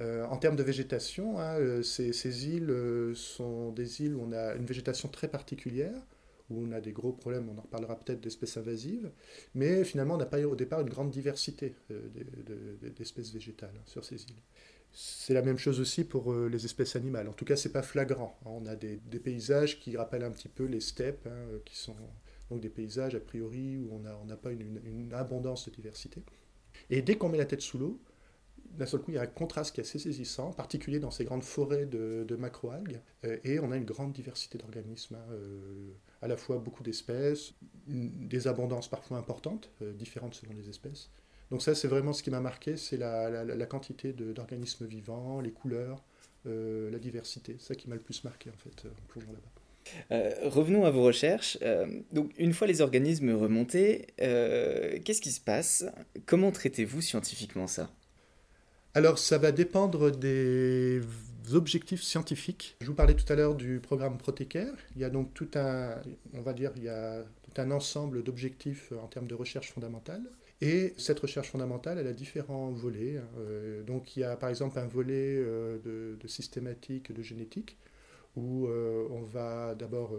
Euh, 0.00 0.24
en 0.26 0.38
termes 0.38 0.56
de 0.56 0.62
végétation, 0.64 1.38
hein, 1.38 1.82
ces, 1.84 2.12
ces, 2.12 2.48
îles 2.48 3.12
sont 3.14 3.70
des 3.70 4.02
îles 4.02 4.16
où 4.16 4.22
on 4.22 4.32
a 4.32 4.54
une 4.54 4.66
végétation 4.66 5.08
très 5.08 5.28
particulière, 5.28 5.94
où 6.54 6.66
on 6.66 6.72
a 6.72 6.80
des 6.80 6.92
gros 6.92 7.12
problèmes, 7.12 7.48
on 7.48 7.58
en 7.58 7.62
reparlera 7.62 7.96
peut-être 7.96 8.20
d'espèces 8.20 8.56
invasives, 8.56 9.10
mais 9.54 9.84
finalement 9.84 10.14
on 10.14 10.18
n'a 10.18 10.26
pas 10.26 10.40
au 10.40 10.56
départ 10.56 10.80
une 10.80 10.88
grande 10.88 11.10
diversité 11.10 11.74
d'espèces 12.96 13.32
végétales 13.32 13.74
hein, 13.76 13.82
sur 13.86 14.04
ces 14.04 14.22
îles. 14.22 14.42
C'est 14.96 15.34
la 15.34 15.42
même 15.42 15.58
chose 15.58 15.80
aussi 15.80 16.04
pour 16.04 16.32
euh, 16.32 16.48
les 16.48 16.64
espèces 16.64 16.94
animales. 16.94 17.28
En 17.28 17.32
tout 17.32 17.44
cas, 17.44 17.56
c'est 17.56 17.72
pas 17.72 17.82
flagrant. 17.82 18.38
On 18.44 18.64
a 18.66 18.76
des, 18.76 18.96
paysages 19.18 19.80
qui 19.80 19.96
rappellent 19.96 20.22
un 20.22 20.30
petit 20.30 20.48
peu 20.48 20.66
les 20.66 20.80
steppes, 20.80 21.26
hein, 21.26 21.48
euh, 21.50 21.58
qui 21.64 21.76
sont 21.76 21.96
donc 22.48 22.60
des 22.60 22.68
paysages 22.68 23.16
a 23.16 23.20
priori 23.20 23.76
où 23.76 23.88
on 23.92 24.24
n'a 24.24 24.36
pas 24.36 24.52
une, 24.52 25.12
abondance 25.12 25.68
de 25.68 25.74
diversité. 25.74 26.22
Et 26.90 27.02
dès 27.02 27.16
qu'on 27.16 27.28
met 27.28 27.38
la 27.38 27.44
tête 27.44 27.60
sous 27.60 27.78
l'eau, 27.78 28.00
d'un 28.76 28.86
seul 28.86 29.00
coup, 29.00 29.10
il 29.10 29.14
y 29.14 29.18
a 29.18 29.22
un 29.22 29.26
contraste 29.26 29.74
qui 29.74 29.80
est 29.80 29.84
assez 29.84 29.98
saisissant, 29.98 30.48
en 30.48 30.52
particulier 30.52 30.98
dans 30.98 31.10
ces 31.10 31.24
grandes 31.24 31.44
forêts 31.44 31.86
de, 31.86 32.24
de 32.26 32.36
macroalgues, 32.36 33.00
euh, 33.24 33.38
et 33.44 33.58
on 33.60 33.70
a 33.70 33.76
une 33.76 33.84
grande 33.84 34.12
diversité 34.12 34.58
d'organismes, 34.58 35.16
hein, 35.16 35.34
à 36.22 36.28
la 36.28 36.36
fois 36.36 36.58
beaucoup 36.58 36.82
d'espèces, 36.82 37.54
des 37.86 38.46
abondances 38.46 38.88
parfois 38.88 39.18
importantes, 39.18 39.70
différentes 39.80 40.34
selon 40.34 40.54
les 40.54 40.68
espèces, 40.68 41.10
donc 41.50 41.62
ça, 41.62 41.74
c'est 41.74 41.88
vraiment 41.88 42.12
ce 42.12 42.22
qui 42.22 42.30
m'a 42.30 42.40
marqué, 42.40 42.76
c'est 42.76 42.96
la, 42.96 43.66
quantité 43.66 44.12
d'organismes 44.12 44.86
vivants, 44.86 45.40
les 45.40 45.52
couleurs, 45.52 46.02
euh, 46.46 46.90
la 46.90 46.98
diversité. 46.98 47.56
C'est 47.58 47.68
ça 47.68 47.74
qui 47.74 47.88
m'a 47.88 47.94
le 47.94 48.00
plus 48.00 48.24
marqué, 48.24 48.50
en 48.50 48.56
fait, 48.56 48.88
en 48.88 49.06
plongeant 49.08 49.32
là-bas. 49.32 49.50
Euh, 50.12 50.48
revenons 50.48 50.84
à 50.84 50.90
vos 50.90 51.02
recherches. 51.02 51.58
Euh, 51.62 51.86
donc, 52.12 52.32
une 52.38 52.52
fois 52.54 52.66
les 52.66 52.80
organismes 52.80 53.32
remontés, 53.34 54.06
qu'est-ce 54.16 55.20
qui 55.20 55.30
se 55.30 55.40
passe? 55.40 55.84
Comment 56.26 56.50
traitez-vous 56.50 57.02
scientifiquement 57.02 57.66
ça? 57.66 57.90
Alors, 58.96 59.18
ça 59.18 59.38
va 59.38 59.50
dépendre 59.50 60.12
des 60.12 61.00
objectifs 61.52 62.02
scientifiques. 62.02 62.76
Je 62.80 62.86
vous 62.86 62.94
parlais 62.94 63.14
tout 63.14 63.30
à 63.32 63.34
l'heure 63.34 63.56
du 63.56 63.80
programme 63.80 64.18
Protecare. 64.18 64.72
Il 64.94 65.02
y 65.02 65.04
a 65.04 65.10
donc 65.10 65.34
tout 65.34 65.48
un, 65.56 66.00
on 66.32 66.42
va 66.42 66.52
dire, 66.52 66.70
il 66.76 66.84
y 66.84 66.88
a 66.88 67.24
tout 67.42 67.60
un 67.60 67.72
ensemble 67.72 68.22
d'objectifs 68.22 68.92
en 68.92 69.08
termes 69.08 69.26
de 69.26 69.34
recherche 69.34 69.72
fondamentale. 69.72 70.22
Et 70.60 70.94
cette 70.96 71.18
recherche 71.18 71.50
fondamentale, 71.50 71.98
elle 71.98 72.06
a 72.06 72.12
différents 72.12 72.70
volets. 72.70 73.16
Hein. 73.16 73.26
Euh, 73.38 73.82
donc 73.82 74.16
il 74.16 74.20
y 74.20 74.24
a 74.24 74.36
par 74.36 74.48
exemple 74.48 74.78
un 74.78 74.86
volet 74.86 75.38
euh, 75.38 76.16
de, 76.16 76.28
systématique 76.28 77.12
de 77.12 77.22
génétique, 77.22 77.76
où 78.36 78.68
euh, 78.68 79.08
on 79.10 79.22
va 79.22 79.74
d'abord 79.74 80.16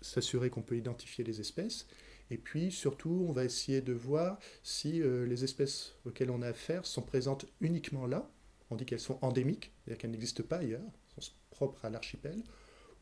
s'assurer 0.00 0.48
qu'on 0.48 0.62
peut 0.62 0.76
identifier 0.76 1.22
les 1.22 1.38
espèces, 1.38 1.86
et 2.30 2.38
puis 2.38 2.70
surtout 2.70 3.26
on 3.28 3.32
va 3.32 3.44
essayer 3.44 3.80
de 3.80 3.92
voir 3.92 4.38
si 4.62 5.02
les 5.02 5.44
espèces 5.44 5.94
auxquelles 6.04 6.30
on 6.30 6.42
a 6.42 6.48
affaire 6.48 6.84
sont 6.84 7.02
présentes 7.02 7.46
uniquement 7.60 8.06
là, 8.06 8.30
on 8.70 8.76
dit 8.76 8.84
qu'elles 8.84 9.00
sont 9.00 9.18
endémiques, 9.22 9.72
c'est-à-dire 9.84 9.98
qu'elles 9.98 10.10
n'existent 10.10 10.44
pas 10.44 10.58
ailleurs, 10.58 10.82
sont 11.18 11.32
propres 11.50 11.84
à 11.84 11.90
l'archipel, 11.90 12.42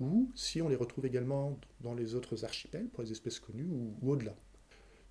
ou 0.00 0.30
si 0.35 0.61
on 0.62 0.68
les 0.68 0.76
retrouve 0.76 1.06
également 1.06 1.59
dans 1.80 1.95
les 1.95 2.14
autres 2.14 2.45
archipels, 2.45 2.88
pour 2.88 3.02
les 3.02 3.12
espèces 3.12 3.40
connues, 3.40 3.66
ou 3.66 3.97
au-delà. 4.11 4.35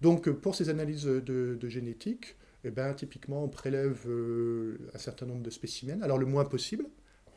Donc 0.01 0.29
pour 0.29 0.55
ces 0.55 0.69
analyses 0.69 1.05
de, 1.05 1.67
génétique, 1.67 2.36
eh 2.63 2.72
ben, 2.72 2.93
typiquement 2.93 3.43
on 3.43 3.50
prélève 3.50 4.03
euh, 4.07 4.89
un 4.93 4.98
certain 4.98 5.25
nombre 5.25 5.43
de 5.43 5.50
spécimens, 5.50 6.01
alors 6.01 6.17
le 6.17 6.25
moins 6.25 6.45
possible, 6.45 6.86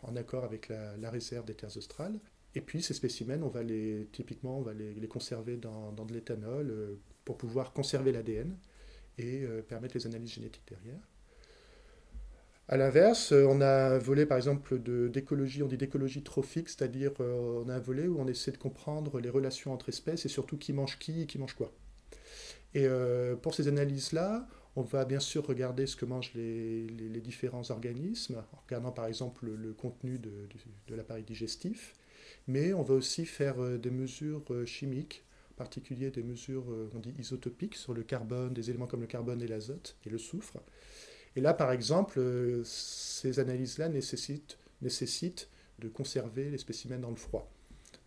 en 0.02 0.16
accord 0.16 0.44
avec 0.44 0.68
la, 0.68 1.10
réserve 1.10 1.44
des 1.44 1.54
terres 1.54 1.76
australes. 1.76 2.18
Et 2.54 2.60
puis 2.60 2.82
ces 2.82 2.94
spécimens, 2.94 3.42
on 3.42 3.48
va 3.48 3.62
les, 3.62 4.08
typiquement, 4.12 4.58
on 4.58 4.62
va 4.62 4.72
les, 4.72 5.08
conserver 5.08 5.56
dans, 5.56 5.92
de 5.92 6.12
l'éthanol 6.12 6.70
euh, 6.70 6.94
pour 7.24 7.36
pouvoir 7.36 7.72
conserver 7.72 8.12
l'ADN 8.12 8.56
et 9.18 9.44
euh, 9.44 9.62
permettre 9.62 9.96
les 9.96 10.06
analyses 10.06 10.32
génétiques 10.32 10.66
derrière. 10.68 11.00
À 12.70 12.76
l'inverse, 12.76 13.32
on 13.32 13.62
a 13.62 13.94
un 13.94 13.98
volet 13.98 14.26
par 14.26 14.36
exemple 14.36 14.78
d'écologie, 14.78 15.62
on 15.62 15.68
dit 15.68 15.78
d'écologie 15.78 16.22
trophique, 16.22 16.68
c'est-à-dire 16.68 17.12
on 17.18 17.66
a 17.70 17.74
un 17.74 17.80
volet 17.80 18.06
où 18.06 18.20
on 18.20 18.26
essaie 18.26 18.52
de 18.52 18.58
comprendre 18.58 19.20
les 19.20 19.30
relations 19.30 19.72
entre 19.72 19.88
espèces 19.88 20.26
et 20.26 20.28
surtout 20.28 20.58
qui 20.58 20.74
mange 20.74 20.98
qui 20.98 21.22
et 21.22 21.26
qui 21.26 21.38
mange 21.38 21.54
quoi. 21.54 21.72
Et 22.74 22.86
euh, 22.86 23.36
pour 23.36 23.54
ces 23.54 23.68
analyses-là, 23.68 24.46
on 24.76 24.82
va 24.82 25.04
bien 25.04 25.20
sûr 25.20 25.46
regarder 25.46 25.86
ce 25.86 25.96
que 25.96 26.04
mangent 26.04 26.32
les, 26.34 27.20
différents 27.20 27.70
organismes, 27.70 28.36
en 28.52 28.60
regardant 28.62 28.92
par 28.92 29.06
exemple 29.06 29.46
le, 29.46 29.72
contenu 29.72 30.18
de, 30.18 30.48
l'appareil 30.94 31.24
digestif, 31.24 31.94
mais 32.48 32.72
on 32.72 32.82
va 32.82 32.94
aussi 32.94 33.26
faire 33.26 33.62
euh, 33.62 33.78
des 33.78 33.90
mesures 33.90 34.42
euh, 34.50 34.66
chimiques, 34.66 35.24
en 35.52 35.54
particulier 35.54 36.10
des 36.10 36.22
mesures, 36.22 36.66
on 36.94 37.00
dit 37.00 37.14
isotopiques, 37.18 37.74
sur 37.74 37.92
le 37.92 38.04
carbone, 38.04 38.54
des 38.54 38.70
éléments 38.70 38.86
comme 38.86 39.00
le 39.00 39.08
carbone 39.08 39.42
et 39.42 39.48
l'azote 39.48 39.96
et 40.06 40.08
le 40.08 40.16
soufre. 40.16 40.58
Et 41.34 41.40
là, 41.40 41.52
par 41.52 41.72
exemple, 41.72 42.20
ces 42.64 43.40
analyses-là 43.40 43.88
nécessitent 43.88 45.48
de 45.80 45.88
conserver 45.88 46.48
les 46.50 46.58
spécimens 46.58 47.00
dans 47.00 47.10
le 47.10 47.16
froid. 47.16 47.50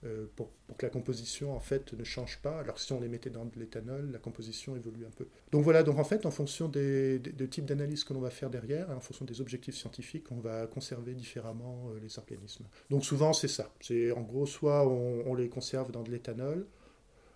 Euh, 0.04 0.26
pour, 0.36 0.50
que 0.80 0.86
la 0.88 0.90
composition 0.90 1.56
en 1.56 1.60
fait 1.60 1.94
ne 1.94 2.04
change 2.04 2.40
pas. 2.42 2.60
Alors 2.60 2.80
si 2.80 2.92
on 2.92 3.00
les 3.00 3.08
mettait 3.08 3.30
dans 3.30 3.46
de 3.46 3.60
l'éthanol, 3.60 4.10
la 4.12 4.18
composition 4.18 4.76
évolue 4.76 5.06
un 5.06 5.12
peu. 5.12 5.28
Donc 5.52 5.64
voilà, 5.64 5.84
donc 5.84 6.00
en 6.00 6.04
fait 6.04 6.26
en 6.26 6.32
fonction 6.32 6.68
des, 6.70 7.22
types 7.52 7.66
d'analyses 7.66 8.04
que 8.04 8.14
l'on 8.14 8.20
va 8.20 8.32
faire 8.32 8.50
derrière, 8.50 8.90
en 8.90 9.00
fonction 9.00 9.26
des 9.26 9.42
objectifs 9.42 9.76
scientifiques, 9.76 10.32
on 10.32 10.40
va 10.40 10.66
conserver 10.66 11.14
différemment 11.14 11.92
euh, 11.92 12.00
les 12.00 12.18
organismes. 12.18 12.66
Donc 12.90 13.06
souvent 13.06 13.32
c'est 13.32 13.48
ça. 13.48 13.72
C'est 13.80 14.12
en 14.12 14.22
gros 14.22 14.48
soit 14.48 14.88
on, 14.88 15.36
les 15.36 15.50
conserve 15.50 15.92
dans 15.92 16.02
de 16.02 16.10
l'éthanol, 16.10 16.66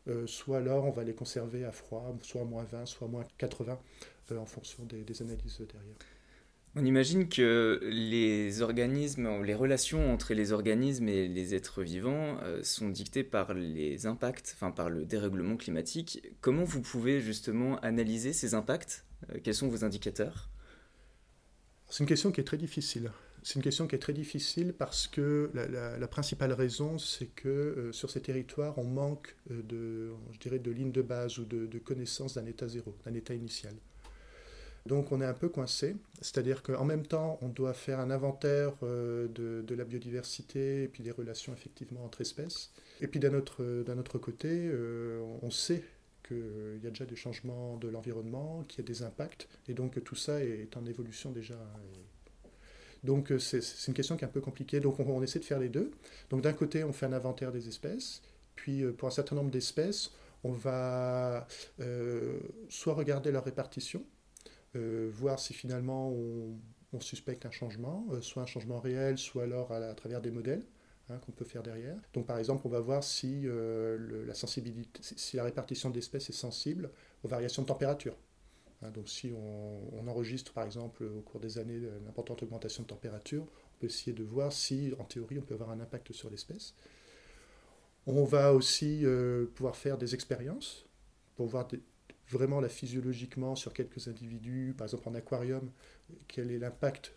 euh, 0.08 0.26
soit 0.26 0.58
alors 0.58 0.86
on 0.86 0.92
va 0.92 1.04
les 1.04 1.14
conserver 1.14 1.66
à 1.66 1.72
froid, 1.72 2.18
soit 2.24 2.42
à 2.42 2.46
moins 2.46 2.64
20, 2.64 2.88
soit 2.88 3.08
à 3.08 3.12
moins 3.12 3.26
80, 3.38 3.80
en 4.40 4.46
fonction 4.46 4.86
des, 4.86 5.04
des 5.04 5.22
analyses 5.22 5.60
derrière. 5.72 5.98
On 6.78 6.84
imagine 6.84 7.30
que 7.30 7.80
les 7.84 8.62
organismes, 8.62 9.42
les 9.44 9.56
relations 9.56 10.12
entre 10.12 10.34
les 10.34 10.52
organismes 10.52 11.08
et 11.08 11.30
les 11.30 11.56
êtres 11.56 11.82
vivants 11.82 12.38
euh, 12.44 12.62
sont 12.64 12.90
dictées 12.90 13.24
par 13.24 13.54
les 13.54 14.08
impacts, 14.08 14.52
enfin 14.56 14.72
par 14.72 14.90
le 14.90 15.06
dérèglement 15.06 15.56
climatique. 15.56 16.22
Comment 16.42 16.66
vous 16.66 16.82
pouvez 16.82 17.22
justement 17.22 17.80
analyser 17.80 18.34
ces 18.34 18.56
impacts? 18.56 19.06
Euh, 19.30 19.40
Quels 19.42 19.54
sont 19.54 19.70
vos 19.70 19.86
indicateurs? 19.86 20.50
C'est 21.90 22.04
une 22.04 22.10
question 22.10 22.34
qui 22.34 22.42
est 22.42 22.46
très 22.46 22.58
difficile. 22.58 23.10
C'est 23.42 23.56
une 23.56 23.62
question 23.62 23.88
qui 23.88 23.96
est 23.96 24.00
très 24.00 24.12
difficile 24.12 24.74
parce 24.74 25.08
que 25.08 25.52
la, 25.54 26.08
principale 26.10 26.52
raison, 26.52 26.98
c'est 26.98 27.28
que 27.28 27.48
euh, 27.48 27.92
sur 27.94 28.10
ces 28.10 28.20
territoires, 28.20 28.78
on 28.78 28.84
manque 28.84 29.38
de, 29.50 30.12
je 30.42 30.50
de 30.50 30.72
lignes 30.72 30.92
de 30.92 31.04
base 31.04 31.38
ou 31.40 31.46
de, 31.46 31.68
de 31.68 31.80
connaissances 31.80 32.34
d'un 32.34 32.46
état 32.48 32.68
zéro, 32.68 32.98
d'un 33.06 33.14
état 33.14 33.34
initial. 33.34 33.76
Donc 34.86 35.12
on 35.12 35.20
est 35.20 35.26
un 35.26 35.34
peu 35.34 35.50
coincé, 35.50 35.96
c'est-à-dire 36.22 36.62
qu'en 36.62 36.86
même 36.86 37.08
temps, 37.08 37.40
on 37.42 37.50
doit 37.50 37.74
faire 37.74 38.00
un 38.00 38.12
inventaire 38.12 38.74
euh, 38.84 39.28
de, 39.30 39.76
la 39.76 39.84
biodiversité 39.84 40.84
et 40.84 40.88
puis 40.88 41.02
des 41.02 41.10
relations 41.10 41.54
effectivement 41.54 42.06
entre 42.06 42.22
espèces. 42.22 42.72
Et 43.02 43.08
puis 43.08 43.20
d'un 43.20 43.34
autre, 43.34 43.64
autre 43.98 44.20
côté, 44.20 44.50
euh, 44.52 45.24
on 45.42 45.50
sait 45.50 45.84
qu'il 46.28 46.80
y 46.84 46.88
a 46.88 46.92
déjà 46.92 47.06
des 47.06 47.16
changements 47.16 47.78
de 47.78 47.88
l'environnement, 47.88 48.64
qu'il 48.68 48.80
y 48.80 48.86
a 48.86 48.88
des 48.88 49.02
impacts, 49.02 49.48
et 49.68 49.74
donc 49.74 50.04
tout 50.04 50.16
ça 50.16 50.44
est 50.44 50.78
en 50.78 50.86
évolution 50.86 51.32
déjà. 51.32 51.58
Donc 53.04 53.34
c'est 53.40 53.62
une 53.88 53.94
question 53.94 54.18
qui 54.18 54.24
est 54.24 54.28
un 54.28 54.32
peu 54.32 54.42
compliquée. 54.42 54.80
Donc 54.80 55.00
on, 55.00 55.22
essaie 55.24 55.40
de 55.40 55.46
faire 55.46 55.60
les 55.60 55.70
deux. 55.70 55.92
Donc 56.30 56.42
d'un 56.42 56.54
côté, 56.54 56.84
on 56.84 56.94
fait 56.94 57.08
un 57.08 57.14
inventaire 57.14 57.52
des 57.52 57.68
espèces, 57.68 58.22
puis 58.56 58.84
euh, 58.84 58.92
pour 58.92 59.08
un 59.08 59.12
certain 59.12 59.36
nombre 59.36 59.52
d'espèces, 59.52 60.12
on 60.44 60.52
va 60.52 61.48
soit 62.70 62.94
regarder 62.94 63.32
leur 63.32 63.46
répartition, 63.46 64.04
euh, 64.76 65.10
voir 65.14 65.40
si 65.40 65.54
finalement 65.54 66.10
on, 66.12 66.58
suspecte 67.02 67.46
un 67.46 67.52
changement, 67.52 68.08
euh, 68.12 68.22
soit 68.22 68.44
un 68.44 68.46
changement 68.46 68.80
réel, 68.80 69.18
soit 69.18 69.44
alors 69.44 69.74
à, 69.74 69.94
travers 69.96 70.22
des 70.22 70.32
modèles. 70.32 70.66
Hein, 71.10 71.20
qu'on 71.20 71.32
peut 71.32 71.46
faire 71.46 71.62
derrière. 71.62 71.96
Donc 72.14 72.26
par 72.26 72.40
exemple, 72.40 72.64
on 72.66 72.70
va 72.70 72.80
voir 72.80 73.04
si, 73.04 73.44
euh, 73.46 74.26
la, 74.26 74.34
sensibilité, 74.34 75.02
si 75.04 75.36
la 75.36 75.44
répartition 75.44 75.92
d'espèces 75.92 76.32
est 76.32 76.34
sensible 76.34 76.90
aux 77.24 77.28
variations 77.28 77.62
de 77.62 77.68
température. 77.68 78.18
Hein, 78.82 78.90
donc 78.90 79.08
si 79.08 79.32
on, 79.32 80.08
enregistre 80.08 80.52
par 80.52 80.64
exemple 80.64 81.04
au 81.04 81.22
cours 81.22 81.40
des 81.40 81.60
années 81.60 81.76
une 81.76 82.08
importante 82.08 82.42
augmentation 82.42 82.82
de 82.82 82.88
température, 82.88 83.44
on 83.44 83.80
peut 83.82 83.86
essayer 83.86 84.14
de 84.14 84.24
voir 84.24 84.52
si 84.52 84.96
en 84.98 85.04
théorie 85.04 85.38
on 85.38 85.44
peut 85.44 85.54
avoir 85.54 85.70
un 85.70 85.80
impact 85.80 86.12
sur 86.12 86.32
l'espèce. 86.32 86.74
On 88.08 88.24
va 88.24 88.56
aussi 88.56 89.06
pouvoir 89.54 89.76
faire 89.76 90.00
des 90.00 90.16
expériences 90.16 90.88
pour 91.36 91.46
voir 91.46 91.68
vraiment 92.30 92.62
physiologiquement 92.68 93.56
sur 93.56 93.74
quelques 93.74 94.08
individus, 94.08 94.74
par 94.78 94.86
exemple 94.86 95.10
en 95.10 95.16
aquarium, 95.16 95.72
quel 96.28 96.52
est 96.52 96.60
l'impact 96.60 97.14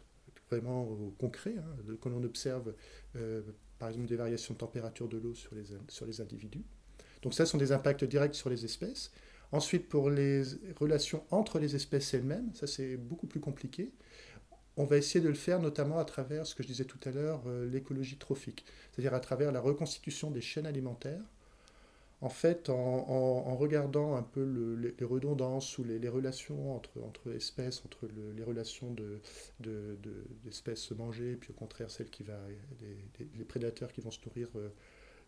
vraiment 0.50 0.97
concret 1.19 1.55
hein, 1.59 1.97
que 2.00 2.09
l'on 2.09 2.23
observe, 2.25 2.75
euh, 3.17 3.43
par 3.79 3.88
exemple 3.88 4.07
des 4.07 4.17
variations 4.17 4.55
de 4.55 4.59
température 4.59 5.09
de 5.09 5.19
l'eau 5.19 5.35
sur 5.35 5.55
les, 5.55 5.65
sur 5.88 6.07
les 6.07 6.21
individus. 6.21 6.65
Donc 7.23 7.35
ça 7.35 7.47
sont 7.47 7.59
des 7.59 7.73
impacts 7.73 8.05
directs 8.05 8.35
sur 8.35 8.50
les 8.50 8.65
espèces. 8.65 9.11
Ensuite, 9.50 9.88
pour 9.88 10.11
les 10.11 10.43
relations 10.79 11.25
entre 11.31 11.59
les 11.59 11.75
espèces 11.75 12.12
elles-mêmes, 12.12 12.55
ça 12.55 12.67
c'est 12.67 12.97
beaucoup 12.97 13.27
plus 13.27 13.41
compliqué. 13.41 13.93
on 14.77 14.85
va 14.85 14.97
essayer 14.97 15.21
de 15.21 15.29
le 15.29 15.35
faire 15.35 15.61
notamment 15.61 15.99
à 15.99 16.05
travers 16.05 16.47
ce 16.47 16.55
que 16.55 16.62
je 16.62 16.69
disais 16.69 16.85
tout 16.85 17.00
à 17.05 17.11
l'heure, 17.11 17.43
euh, 17.47 17.67
l'écologie 17.67 18.19
trophique, 18.19 18.65
c'est-à-dire 18.93 19.15
à 19.15 19.21
travers 19.21 19.50
la 19.53 19.61
reconstitution 19.61 20.31
des 20.31 20.41
chaînes 20.41 20.67
alimentaires. 20.67 21.23
En 22.20 22.30
fait, 22.30 22.68
en, 22.68 23.56
regardant 23.56 24.16
un 24.16 24.25
peu 24.25 24.42
les, 24.98 25.04
redondances 25.04 25.78
ou 25.78 25.84
les, 25.84 26.08
relations 26.08 26.75
entre, 26.75 27.00
entre, 27.00 27.30
espèces, 27.32 27.84
entre 27.84 28.08
les 28.37 28.42
relations 28.42 28.92
d'espèces 29.60 30.88
de, 30.88 30.94
de, 30.94 30.98
mangées, 30.98 31.37
puis 31.37 31.50
au 31.50 31.54
contraire 31.54 31.92
celles 31.92 32.10
qui 32.10 32.25
va, 32.25 32.37
les, 32.80 33.44
prédateurs 33.44 33.92
qui 33.92 34.00
vont 34.00 34.10
se 34.10 34.18
nourrir 34.26 34.48
euh, 34.56 34.68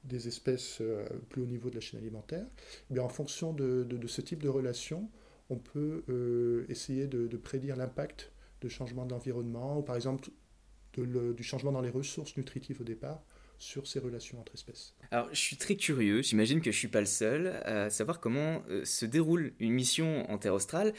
des 0.02 0.26
espèces 0.26 0.78
euh, 0.80 1.06
plus 1.28 1.42
haut 1.42 1.46
niveau 1.46 1.70
de 1.70 1.76
la 1.76 1.80
chaîne 1.80 2.00
alimentaire, 2.00 2.46
eh 2.92 2.98
en 2.98 3.08
fonction 3.08 3.52
de, 3.52 3.86
ce 4.08 4.20
type 4.20 4.42
de 4.42 4.48
relation, 4.48 5.08
on 5.48 5.58
peut 5.58 6.02
essayer 6.68 7.06
de, 7.06 7.36
prédire 7.36 7.76
l'impact 7.76 8.32
de 8.62 8.68
changement 8.68 9.06
de 9.06 9.12
l'environnement, 9.12 9.78
ou 9.78 9.82
par 9.82 9.94
exemple 9.94 10.28
du 10.96 11.42
changement 11.44 11.70
dans 11.70 11.82
les 11.82 11.90
ressources 11.90 12.36
nutritives 12.36 12.80
au 12.80 12.84
départ, 12.84 13.22
sur 13.60 13.86
ces 13.86 14.00
relations 14.00 14.40
entre 14.40 14.54
espèces. 14.54 14.94
Alors, 15.12 15.28
je 15.30 15.38
suis 15.38 15.56
très 15.56 15.76
curieux, 15.76 16.22
j'imagine 16.22 16.60
que 16.60 16.72
je 16.72 16.76
ne 16.76 16.80
suis 16.80 16.88
pas 16.88 17.00
le 17.00 17.06
seul, 17.06 17.48
à 17.64 17.90
savoir 17.90 18.18
comment 18.18 18.64
euh, 18.70 18.84
se 18.84 19.04
déroule 19.04 19.52
une 19.60 19.72
mission 19.72 20.28
en 20.30 20.38
Terre 20.38 20.54
australe. 20.54 20.94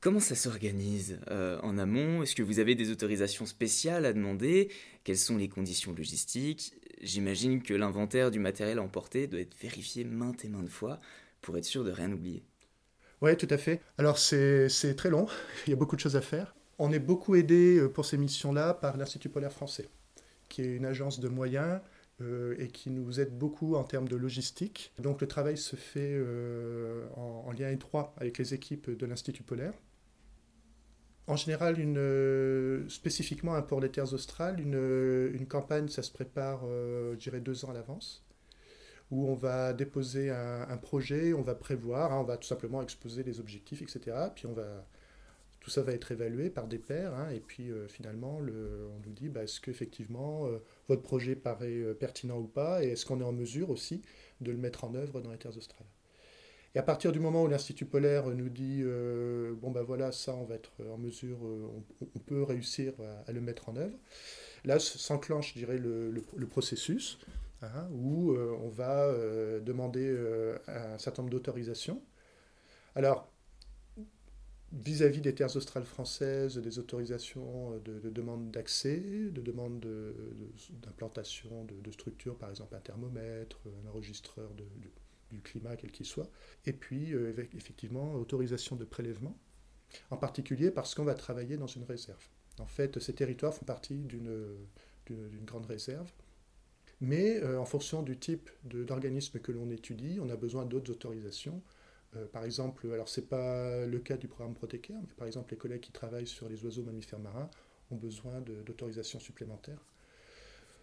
Comment 0.00 0.20
ça 0.20 0.34
s'organise 0.34 1.18
euh, 1.30 1.60
en 1.62 1.76
amont? 1.76 2.22
Est-ce 2.22 2.34
que 2.34 2.42
vous 2.42 2.58
avez 2.60 2.74
des 2.74 2.90
autorisations 2.90 3.44
spéciales 3.44 4.06
à 4.06 4.14
demander? 4.14 4.70
Quelles 5.04 5.18
sont 5.18 5.36
les 5.36 5.48
conditions 5.48 5.92
logistiques? 5.92 6.72
J'imagine 7.02 7.60
que 7.60 7.74
l'inventaire 7.74 8.30
du 8.30 8.38
matériel 8.38 8.78
emporté 8.78 9.26
doit 9.26 9.40
être 9.40 9.56
vérifié 9.60 10.04
maintes 10.04 10.44
et 10.44 10.48
maintes 10.48 10.68
fois 10.68 11.00
pour 11.42 11.58
être 11.58 11.64
sûr 11.64 11.84
de 11.84 11.90
rien 11.90 12.10
oublier. 12.12 12.44
Oui, 13.20 13.36
tout 13.36 13.48
à 13.50 13.58
fait. 13.58 13.82
Alors 13.98 14.16
c'est 14.16 14.94
très 14.96 15.10
long, 15.10 15.26
il 15.66 15.70
y 15.70 15.72
a 15.72 15.76
beaucoup 15.76 15.96
de 15.96 16.00
choses 16.00 16.16
à 16.16 16.22
faire. 16.22 16.54
On 16.78 16.92
est 16.92 16.98
beaucoup 17.00 17.34
aidé 17.34 17.76
euh, 17.76 17.88
pour 17.88 18.06
ces 18.06 18.16
missions-là 18.16 18.74
par 18.74 18.96
l'Institut 18.96 19.28
polaire 19.28 19.52
français, 19.52 19.88
qui 20.50 20.60
est 20.60 20.76
une 20.76 20.84
agence 20.84 21.20
de 21.20 21.28
moyens 21.28 21.80
euh, 22.20 22.54
et 22.58 22.68
qui 22.68 22.90
nous 22.90 23.20
aide 23.20 23.38
beaucoup 23.38 23.76
en 23.76 23.84
termes 23.84 24.08
de 24.08 24.16
logistique. 24.16 24.92
Donc 24.98 25.22
le 25.22 25.26
travail 25.26 25.56
se 25.56 25.76
fait 25.76 26.12
euh, 26.12 27.06
en, 27.16 27.50
lien 27.52 27.70
étroit 27.70 28.14
avec 28.18 28.36
les 28.36 28.52
équipes 28.52 28.90
de 28.90 29.06
l'Institut 29.06 29.42
polaire. 29.42 29.72
En 31.26 31.36
général, 31.36 31.78
une, 31.78 32.88
spécifiquement 32.90 33.60
pour 33.62 33.80
les 33.80 33.90
terres 33.90 34.12
australes, 34.12 34.60
une, 34.60 35.30
une 35.32 35.46
campagne, 35.46 35.88
ça 35.88 36.02
se 36.02 36.10
prépare, 36.10 36.62
je 36.66 37.16
dirais, 37.16 37.40
deux 37.40 37.64
ans 37.64 37.70
à 37.70 37.74
l'avance 37.74 38.24
où 39.10 39.28
on 39.28 39.34
va 39.34 39.72
déposer 39.72 40.30
un, 40.30 40.76
projet, 40.76 41.32
on 41.32 41.42
va 41.42 41.54
prévoir, 41.54 42.12
hein, 42.12 42.20
on 42.20 42.24
va 42.24 42.36
tout 42.36 42.46
simplement 42.46 42.80
exposer 42.82 43.22
les 43.22 43.40
objectifs, 43.40 43.82
etc. 43.82 44.16
Puis 44.34 44.46
on 44.46 44.52
va, 44.52 44.86
tout 45.60 45.70
ça 45.70 45.82
va 45.82 45.92
être 45.92 46.10
évalué 46.10 46.48
par 46.48 46.66
des 46.66 46.78
pairs, 46.78 47.14
hein, 47.14 47.28
et 47.30 47.40
puis 47.40 47.70
euh, 47.70 47.86
finalement, 47.86 48.40
le, 48.40 48.88
on 48.96 49.06
nous 49.06 49.12
dit 49.12 49.28
bah, 49.28 49.44
est-ce 49.44 49.60
qu'effectivement 49.60 50.46
euh, 50.46 50.58
votre 50.88 51.02
projet 51.02 51.36
paraît 51.36 51.68
euh, 51.68 51.94
pertinent 51.94 52.38
ou 52.38 52.46
pas, 52.46 52.82
et 52.82 52.88
est-ce 52.88 53.04
qu'on 53.04 53.20
est 53.20 53.24
en 53.24 53.32
mesure 53.32 53.70
aussi 53.70 54.02
de 54.40 54.50
le 54.50 54.56
mettre 54.56 54.84
en 54.84 54.94
œuvre 54.94 55.20
dans 55.20 55.30
les 55.30 55.38
terres 55.38 55.56
australes? 55.56 55.86
Et 56.74 56.78
à 56.78 56.82
partir 56.82 57.12
du 57.12 57.20
moment 57.20 57.42
où 57.42 57.48
l'Institut 57.48 57.84
polaire 57.84 58.28
nous 58.28 58.48
dit 58.48 58.84
bon 59.60 59.72
ben 59.72 59.82
voilà, 59.82 60.12
ça 60.12 60.36
on 60.36 60.44
va 60.44 60.54
être 60.54 60.70
en 60.88 60.98
mesure, 60.98 61.38
on, 61.42 62.18
peut 62.20 62.44
réussir 62.44 62.92
à, 63.26 63.32
le 63.32 63.40
mettre 63.40 63.68
en 63.68 63.76
œuvre, 63.76 63.98
là 64.64 64.78
s'enclenche, 64.78 65.54
je 65.54 65.58
dirais, 65.58 65.78
le, 65.78 66.12
le, 66.12 66.46
processus 66.46 67.18
hein, 67.62 67.88
où 67.90 68.36
on 68.36 68.68
va 68.68 69.12
demander 69.58 70.16
un 70.68 70.96
certain 70.98 71.22
nombre 71.22 71.32
d'autorisations. 71.32 72.00
Alors, 72.94 73.28
vis-à-vis 74.72 75.20
des 75.20 75.34
terres 75.34 75.56
australes 75.56 75.84
françaises, 75.84 76.58
des 76.58 76.78
autorisations 76.78 77.78
de, 77.84 78.10
demande 78.10 78.50
d'accès, 78.50 79.00
de 79.00 79.40
demande 79.40 79.84
d'implantation 80.82 81.64
de, 81.64 81.74
de, 81.80 81.90
structures, 81.90 82.36
par 82.36 82.50
exemple 82.50 82.74
un 82.76 82.80
thermomètre, 82.80 83.60
un 83.84 83.88
enregistreur 83.88 84.50
du 85.30 85.40
climat, 85.42 85.76
quel 85.76 85.90
qu'il 85.90 86.06
soit, 86.06 86.30
et 86.66 86.72
puis 86.72 87.14
euh, 87.14 87.34
effectivement 87.54 88.14
autorisation 88.14 88.76
de 88.76 88.84
prélèvement, 88.84 89.36
en 90.10 90.16
particulier 90.16 90.70
parce 90.70 90.94
qu'on 90.94 91.04
va 91.04 91.14
travailler 91.14 91.56
dans 91.56 91.66
une 91.66 91.84
réserve. 91.84 92.28
En 92.58 92.66
fait, 92.66 92.98
ces 93.00 93.14
territoires 93.14 93.54
font 93.54 93.64
partie 93.64 93.96
d'une 93.96 95.44
grande 95.44 95.66
réserve, 95.66 96.12
mais 97.00 97.42
euh, 97.42 97.58
en 97.58 97.64
fonction 97.64 98.02
du 98.02 98.18
type 98.18 98.50
d'organisme 98.64 99.38
que 99.38 99.52
l'on 99.52 99.70
étudie, 99.70 100.18
on 100.20 100.28
a 100.28 100.36
besoin 100.36 100.66
d'autres 100.66 100.92
autorisations 100.92 101.62
euh, 102.16 102.26
par 102.26 102.44
exemple, 102.44 102.90
alors 102.92 103.08
c'est 103.08 103.28
pas 103.28 103.86
le 103.86 103.98
cas 104.00 104.16
du 104.16 104.26
programme 104.28 104.54
Protecare, 104.54 105.00
mais 105.00 105.14
par 105.16 105.26
exemple 105.26 105.52
les 105.52 105.58
collègues 105.58 105.80
qui 105.80 105.92
travaillent 105.92 106.26
sur 106.26 106.48
les 106.48 106.64
oiseaux 106.64 106.82
mammifères 106.82 107.20
marins 107.20 107.48
ont 107.90 107.96
besoin 107.96 108.40
d'autorisations 108.40 109.20
supplémentaires. 109.20 109.84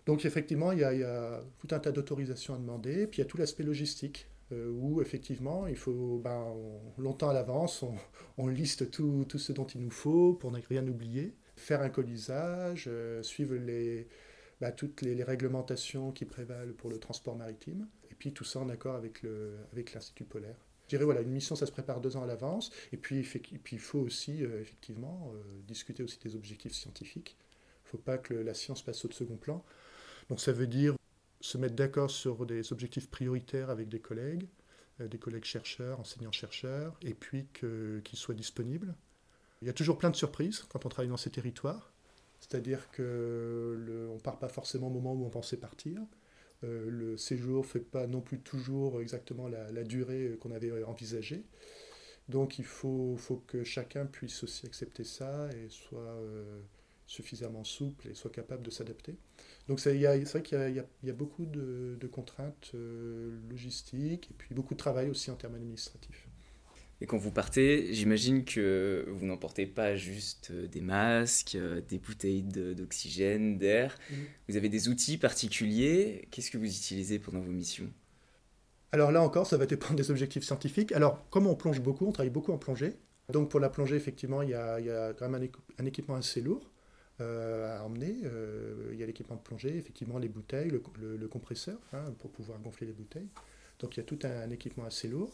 Donc 0.06 0.24
effectivement, 0.24 0.72
il 0.72 0.80
y, 0.80 0.84
a, 0.84 1.42
tout 1.60 1.68
un 1.72 1.80
tas 1.80 1.92
d'autorisations 1.92 2.56
à 2.56 2.58
demander, 2.58 3.08
puis 3.08 3.18
il 3.18 3.24
y 3.24 3.28
a 3.28 3.30
tout 3.30 3.38
l'aspect 3.38 3.64
logistique, 3.64 4.28
euh, 4.54 4.70
où 4.70 5.02
effectivement, 5.02 5.68
il 5.68 5.76
faut, 5.76 6.22
ben, 6.24 6.56
longtemps 6.98 7.30
à 7.30 7.34
l'avance, 7.34 7.84
on, 8.38 8.48
liste 8.48 8.90
tout, 8.90 9.26
tout, 9.28 9.40
ce 9.40 9.52
dont 9.52 9.68
il 9.68 9.82
nous 9.82 9.92
faut 9.92 10.34
pour 10.34 10.52
ne 10.52 10.62
rien 10.62 10.88
oublier, 10.88 11.36
faire 11.58 11.82
un 11.82 11.90
colisage, 11.90 12.86
euh, 12.88 13.22
suivre 13.22 13.56
les, 13.56 14.08
ben, 14.62 14.72
toutes 14.72 15.02
les, 15.02 15.22
réglementations 15.24 16.14
qui 16.14 16.24
prévalent 16.24 16.74
pour 16.74 16.90
le 16.90 17.00
transport 17.00 17.36
maritime, 17.36 17.86
et 18.10 18.16
puis 18.16 18.32
tout 18.32 18.46
ça 18.46 18.62
en 18.62 18.70
accord 18.70 18.96
avec 18.96 19.24
l'Institut 19.24 20.24
avec 20.24 20.30
polaire. 20.30 20.67
Je 20.88 20.96
dirais, 20.96 21.04
voilà, 21.04 21.20
une 21.20 21.32
mission, 21.32 21.58
ça 21.58 21.66
se 21.66 21.72
prépare 21.74 22.00
deux 22.00 22.16
ans 22.16 22.24
à 22.24 22.26
l'avance. 22.26 22.72
Et 22.94 22.98
puis, 22.98 23.20
il 23.20 23.80
faut 23.80 24.00
aussi, 24.00 24.42
euh, 24.46 24.62
effectivement, 24.62 25.34
euh, 25.36 25.42
discuter 25.68 26.02
aussi 26.02 26.18
des 26.20 26.34
objectifs 26.34 26.72
scientifiques. 26.72 27.36
Il 27.40 27.88
ne 27.88 27.90
faut 27.90 27.98
pas 27.98 28.18
que 28.18 28.34
la 28.34 28.54
science 28.54 28.82
passe 28.82 29.04
au 29.04 29.12
second 29.12 29.36
plan. 29.36 29.66
Donc, 30.30 30.40
ça 30.40 30.54
veut 30.54 30.66
dire 30.66 30.96
se 31.42 31.58
mettre 31.58 31.76
d'accord 31.76 32.10
sur 32.10 32.46
des 32.46 32.72
objectifs 32.72 33.10
prioritaires 33.10 33.70
avec 33.70 33.90
des 33.90 34.00
collègues, 34.00 34.48
euh, 35.02 35.10
des 35.10 35.18
collègues 35.18 35.44
chercheurs, 35.44 36.00
enseignants-chercheurs, 36.00 36.98
et 37.02 37.14
puis 37.14 37.48
qu'ils 37.54 38.18
soient 38.18 38.34
disponibles. 38.34 38.96
Il 39.62 39.68
y 39.68 39.70
a 39.70 39.74
toujours 39.74 39.98
plein 39.98 40.10
de 40.10 40.16
surprises 40.16 40.64
quand 40.70 40.86
on 40.86 40.90
travaille 40.90 41.10
dans 41.10 41.18
ces 41.18 41.32
territoires. 41.32 41.92
C'est-à-dire 42.40 42.90
qu'on 42.92 43.04
ne 43.04 44.20
part 44.24 44.40
pas 44.40 44.48
forcément 44.48 44.88
au 44.88 44.92
moment 44.92 45.14
où 45.14 45.26
on 45.26 45.30
pensait 45.30 45.58
partir. 45.58 46.00
Euh, 46.64 46.90
le 46.90 47.18
séjour 47.18 47.64
ne 47.64 47.68
fait 47.68 47.80
pas 47.80 48.08
non 48.08 48.22
plus 48.22 48.40
toujours 48.40 49.02
exactement 49.02 49.48
la, 49.48 49.84
durée 49.84 50.38
qu'on 50.40 50.52
avait 50.52 50.84
envisagée. 50.84 51.44
Donc 52.30 52.60
il 52.60 52.66
faut, 52.66 53.16
faut, 53.18 53.38
que 53.48 53.64
chacun 53.64 54.06
puisse 54.06 54.44
aussi 54.44 54.66
accepter 54.66 55.04
ça 55.04 55.50
et 55.52 55.70
soit 55.70 56.02
euh, 56.02 56.62
suffisamment 57.06 57.64
souple 57.64 58.10
et 58.10 58.14
soit 58.14 58.32
capable 58.32 58.64
de 58.64 58.70
s'adapter. 58.70 59.16
Donc 59.68 59.80
c'est 59.80 59.98
vrai 59.98 60.42
qu'il 60.44 60.84
y, 61.04 61.10
a 61.10 61.14
beaucoup 61.14 61.46
de, 61.46 61.98
contraintes 62.12 62.72
euh, 62.74 63.40
logistiques 63.50 64.32
et 64.32 64.34
puis 64.34 64.54
beaucoup 64.54 64.74
de 64.74 64.80
travail 64.80 65.10
aussi 65.10 65.32
en 65.32 65.36
termes 65.36 65.56
administratifs. 65.56 66.28
Et 67.00 67.06
quand 67.06 67.18
vous 67.18 67.32
partez, 67.32 67.94
j'imagine 67.94 68.44
que 68.44 69.06
vous 69.10 69.26
n'emportez 69.26 69.68
pas 69.68 69.96
juste 69.96 70.50
euh, 70.52 70.68
des 70.68 70.82
masques, 70.82 71.56
euh, 71.56 71.80
des 71.82 72.00
bouteilles 72.00 72.42
d'oxygène, 72.42 73.58
d'air. 73.60 73.96
Mm. 74.10 74.16
Vous 74.50 74.58
avez 74.58 74.70
des 74.70 74.90
outils 74.90 75.18
particuliers. 75.18 76.28
Qu'est-ce 76.32 76.50
que 76.50 76.58
vous 76.58 76.66
utilisez 76.66 77.20
pendant 77.20 77.40
vos 77.40 77.52
missions? 77.52 77.92
Alors 78.92 79.12
là 79.12 79.22
encore, 79.22 79.46
ça 79.46 79.58
va 79.58 79.68
dépendre 79.68 79.96
des 79.96 80.10
objectifs 80.10 80.44
scientifiques. 80.44 80.92
Alors, 80.92 81.30
comme 81.30 81.46
on 81.46 81.56
plonge 81.56 81.82
beaucoup, 81.82 82.08
on 82.08 82.12
travaille 82.12 82.32
beaucoup 82.32 82.52
en 82.52 82.58
plongée. 82.58 82.94
Donc 83.32 83.52
pour 83.52 83.60
la 83.60 83.70
plongée, 83.70 83.96
effectivement, 83.96 84.42
il 84.42 84.50
y 84.50 84.54
a, 84.56 84.80
il 84.80 84.88
y 84.88 84.92
a 84.92 85.14
quand 85.14 85.30
même 85.30 85.50
un, 85.78 85.86
équipement 85.86 86.16
assez 86.16 86.42
lourd 86.42 86.72
euh, 87.20 87.78
à 87.78 87.84
emmener. 87.84 88.16
il 88.94 88.98
y 88.98 89.04
a 89.04 89.06
l'équipement 89.06 89.36
de 89.36 89.42
plongée, 89.42 89.78
effectivement, 89.78 90.18
les 90.18 90.30
bouteilles, 90.30 90.70
le, 90.70 91.28
compresseur 91.28 91.78
hein, 91.92 92.06
pour 92.18 92.32
pouvoir 92.32 92.60
gonfler 92.60 92.88
les 92.88 92.94
bouteilles. 92.94 93.28
Donc 93.80 93.98
il 93.98 94.00
y 94.00 94.04
a 94.04 94.06
tout 94.06 94.20
un 94.24 94.50
équipement 94.50 94.86
assez 94.86 95.10
lourd. 95.10 95.34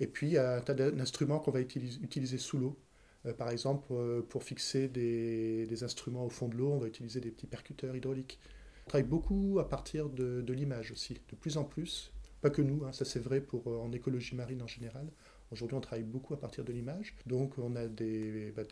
Et 0.00 0.06
puis, 0.06 0.28
il 0.28 0.32
y 0.32 0.38
a 0.38 0.56
un 0.56 0.60
tas 0.60 0.74
d'instruments 0.74 1.40
qu'on 1.40 1.50
va 1.50 1.60
utiliser, 1.60 2.38
sous 2.38 2.58
l'eau. 2.58 2.78
Euh, 3.26 3.32
par 3.32 3.50
exemple, 3.50 3.88
euh, 3.90 4.22
pour 4.22 4.44
fixer 4.44 4.88
des, 4.88 5.82
instruments 5.82 6.24
au 6.24 6.30
fond 6.30 6.48
de 6.48 6.56
l'eau, 6.56 6.70
on 6.72 6.78
va 6.78 6.86
utiliser 6.86 7.20
des 7.20 7.30
petits 7.30 7.46
percuteurs 7.46 7.96
hydrauliques. 7.96 8.38
On 8.86 8.88
travaille 8.90 9.08
beaucoup 9.08 9.58
à 9.60 9.68
partir 9.68 10.08
de, 10.08 10.52
l'image 10.52 10.92
aussi, 10.92 11.14
de 11.14 11.36
plus 11.36 11.56
en 11.56 11.64
plus. 11.64 12.12
Pas 12.40 12.50
que 12.50 12.62
nous, 12.62 12.84
hein, 12.84 12.92
ça 12.92 13.04
c'est 13.04 13.18
vrai 13.18 13.40
pour, 13.40 13.66
euh, 13.66 13.78
en 13.78 13.92
écologie 13.92 14.36
marine 14.36 14.62
en 14.62 14.66
général. 14.66 15.08
Aujourd'hui, 15.50 15.76
on 15.76 15.80
travaille 15.80 16.04
beaucoup 16.04 16.34
à 16.34 16.40
partir 16.40 16.64
de 16.64 16.72
l'image. 16.72 17.16
Donc, 17.26 17.58
on 17.58 17.74
a 17.74 17.86
des, 17.86 18.52
bah, 18.54 18.62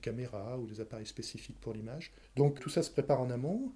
caméras 0.00 0.58
ou 0.58 0.66
des 0.66 0.80
appareils 0.80 1.06
spécifiques 1.06 1.60
pour 1.60 1.74
l'image. 1.74 2.12
Donc, 2.36 2.58
tout 2.58 2.70
ça 2.70 2.82
se 2.82 2.90
prépare 2.90 3.20
en 3.20 3.30
amont. 3.30 3.72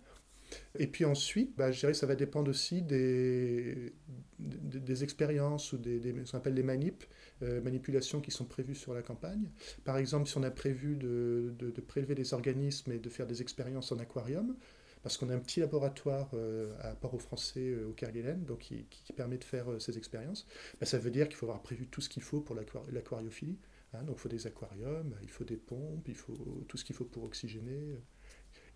Et 0.78 0.86
puis 0.86 1.04
ensuite, 1.04 1.56
bah, 1.56 1.70
je 1.70 1.80
dirais 1.80 1.92
que 1.92 1.98
ça 1.98 2.06
va 2.06 2.16
dépendre 2.16 2.50
aussi 2.50 2.82
des, 2.82 3.92
des, 4.38 5.04
expériences 5.04 5.72
ou 5.72 5.78
des, 5.78 6.00
ce 6.24 6.32
qu'on 6.32 6.38
appelle 6.38 6.54
les 6.54 6.62
manips, 6.62 7.04
euh, 7.42 7.60
manipulations 7.60 8.20
qui 8.20 8.30
sont 8.30 8.44
prévues 8.44 8.74
sur 8.74 8.94
la 8.94 9.02
campagne. 9.02 9.50
Par 9.84 9.96
exemple, 9.98 10.28
si 10.28 10.36
on 10.36 10.42
a 10.42 10.50
prévu 10.50 10.96
de, 10.96 11.54
de, 11.58 11.80
prélever 11.80 12.14
des 12.14 12.34
organismes 12.34 12.92
et 12.92 12.98
de 12.98 13.08
faire 13.08 13.26
des 13.26 13.42
expériences 13.42 13.92
en 13.92 13.98
aquarium, 13.98 14.56
parce 15.02 15.18
qu'on 15.18 15.28
a 15.28 15.34
un 15.34 15.38
petit 15.38 15.60
laboratoire 15.60 16.30
euh, 16.34 16.74
à 16.80 16.94
Port-au-Français 16.94 17.60
euh, 17.60 17.88
au 17.88 17.92
Kerguelen, 17.92 18.44
donc 18.44 18.60
qui, 18.60 18.86
qui, 18.88 19.12
permet 19.12 19.38
de 19.38 19.44
faire 19.44 19.66
ces 19.78 19.98
expériences, 19.98 20.46
bah, 20.80 20.86
ça 20.86 20.98
veut 20.98 21.10
dire 21.10 21.28
qu'il 21.28 21.36
faut 21.36 21.46
avoir 21.46 21.62
prévu 21.62 21.86
tout 21.86 22.00
ce 22.00 22.08
qu'il 22.08 22.22
faut 22.22 22.40
pour 22.40 22.56
l'aquariophilie. 22.56 23.58
Hein, 23.94 24.02
donc 24.04 24.16
il 24.16 24.20
faut 24.20 24.28
des 24.28 24.46
aquariums, 24.46 25.14
il 25.22 25.30
faut 25.30 25.44
des 25.44 25.56
pompes, 25.56 26.08
il 26.08 26.16
faut 26.16 26.64
tout 26.68 26.76
ce 26.76 26.84
qu'il 26.84 26.96
faut 26.96 27.04
pour 27.04 27.24
oxygéner. 27.24 27.96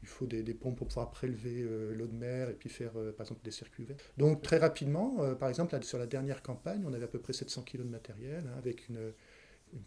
Il 0.02 0.08
faut 0.08 0.26
des, 0.26 0.42
pompes 0.54 0.76
pour 0.76 0.86
pouvoir 0.86 1.10
prélever 1.10 1.62
euh, 1.62 1.94
l'eau 1.94 2.06
de 2.06 2.14
mer 2.14 2.50
et 2.50 2.54
puis 2.54 2.68
faire 2.68 2.92
euh, 2.96 3.12
par 3.12 3.24
exemple 3.24 3.42
des 3.44 3.50
circuits 3.50 3.84
ouverts. 3.84 3.96
Donc 4.16 4.42
très 4.42 4.58
rapidement, 4.58 5.16
euh, 5.20 5.34
par 5.34 5.48
exemple 5.48 5.76
sur 5.82 5.98
la 5.98 6.06
dernière 6.06 6.42
campagne, 6.42 6.84
on 6.86 6.92
avait 6.92 7.04
à 7.04 7.08
peu 7.08 7.18
près 7.18 7.32
700 7.32 7.62
kg 7.62 7.78
de 7.78 7.82
matériel 7.84 8.44
hein, 8.46 8.56
avec 8.58 8.88
une, 8.88 9.12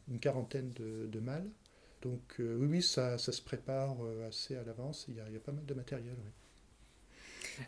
une, 0.10 0.20
quarantaine 0.20 0.72
de, 0.72 1.08
de 1.08 1.20
mâles. 1.20 1.50
Donc 2.02 2.36
oui, 2.40 2.68
oui, 2.68 2.82
ça, 2.82 3.18
ça, 3.18 3.32
se 3.32 3.42
prépare 3.42 3.96
assez 4.28 4.56
à 4.56 4.64
l'avance, 4.64 5.06
il, 5.08 5.22
il, 5.28 5.34
y 5.34 5.38
a 5.38 5.40
pas 5.40 5.52
mal 5.52 5.66
de 5.66 5.74
matériel. 5.74 6.16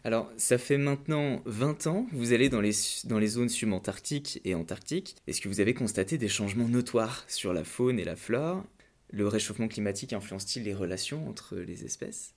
Alors, 0.03 0.32
ça 0.38 0.58
fait 0.58 0.77
maintenant 0.77 1.41
20 1.45 1.88
ans 1.88 2.06
que 2.10 2.15
vous 2.15 2.34
allez 2.34 2.49
dans 2.49 2.62
les, 2.62 2.73
dans 3.06 3.19
les 3.19 3.27
zones 3.27 3.49
subantarctiques 3.49 4.41
et 4.43 4.56
antarctiques. 4.56 5.15
Est-ce 5.27 5.41
que 5.41 5.49
vous 5.49 5.60
avez 5.60 5.73
constaté 5.73 6.17
des 6.17 6.29
changements 6.29 6.67
notoires 6.67 7.25
sur 7.27 7.53
la 7.53 7.63
faune 7.63 7.99
et 7.99 8.03
la 8.03 8.15
flore? 8.15 8.63
Le 9.13 9.28
réchauffement 9.28 9.67
climatique 9.67 10.12
influence-t-il 10.12 10.65
les 10.65 10.73
relations 10.73 11.30
entre 11.30 11.56
les 11.56 11.86
espèces? 11.86 12.34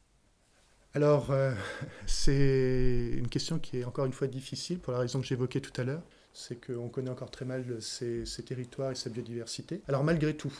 Alors, 0.92 1.30
euh, 1.30 1.54
c'est 2.06 3.12
une 3.16 3.28
question 3.28 3.58
qui 3.58 3.78
est 3.78 3.84
encore 3.84 4.04
une 4.04 4.12
fois 4.12 4.26
difficile 4.26 4.78
pour 4.78 4.92
la 4.92 4.98
raison 4.98 5.22
que 5.22 5.26
j'évoquais 5.26 5.60
tout 5.60 5.72
à 5.80 5.84
l'heure. 5.84 6.02
C'est 6.34 6.66
qu'on 6.66 6.90
connaît 6.90 7.08
encore 7.08 7.30
très 7.30 7.46
mal 7.46 7.80
ces, 7.80 8.24
territoires 8.44 8.92
et 8.92 8.94
sa 8.94 9.08
biodiversité. 9.08 9.80
Alors, 9.88 10.04
malgré 10.04 10.36
tout, 10.36 10.52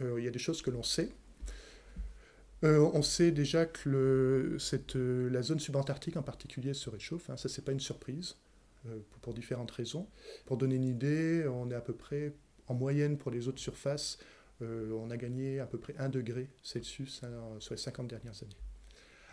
euh, 0.00 0.18
il 0.18 0.24
y 0.24 0.28
a 0.28 0.30
des 0.30 0.38
choses 0.38 0.62
que 0.62 0.70
l'on 0.70 0.82
sait. 0.82 1.10
Euh, 2.64 2.90
on 2.94 3.02
sait 3.02 3.30
déjà 3.30 3.66
que 3.66 4.56
la 5.30 5.42
zone 5.42 5.60
subantarctique 5.60 6.16
en 6.16 6.22
particulier 6.22 6.72
se 6.72 6.88
réchauffe, 6.88 7.28
hein, 7.28 7.36
ça 7.36 7.50
c'est 7.50 7.64
pas 7.64 7.72
une 7.72 7.80
surprise, 7.80 8.36
euh, 8.86 8.98
pour, 9.20 9.34
différentes 9.34 9.70
raisons. 9.70 10.08
Pour 10.46 10.56
donner 10.56 10.76
une 10.76 10.84
idée, 10.84 11.46
on 11.48 11.70
est 11.70 11.74
à 11.74 11.82
peu 11.82 11.94
près, 11.94 12.32
en 12.66 12.74
moyenne 12.74 13.18
pour 13.18 13.30
les 13.30 13.46
autres 13.46 13.58
surfaces, 14.62 14.92
on 14.92 15.10
a 15.10 15.16
gagné 15.16 15.60
à 15.60 15.66
peu 15.66 15.78
près 15.78 15.94
1 15.98 16.08
degré 16.08 16.48
Celsius 16.62 17.22
hein, 17.22 17.30
sur 17.58 17.74
les 17.74 17.80
50 17.80 18.08
dernières 18.08 18.42
années. 18.42 18.56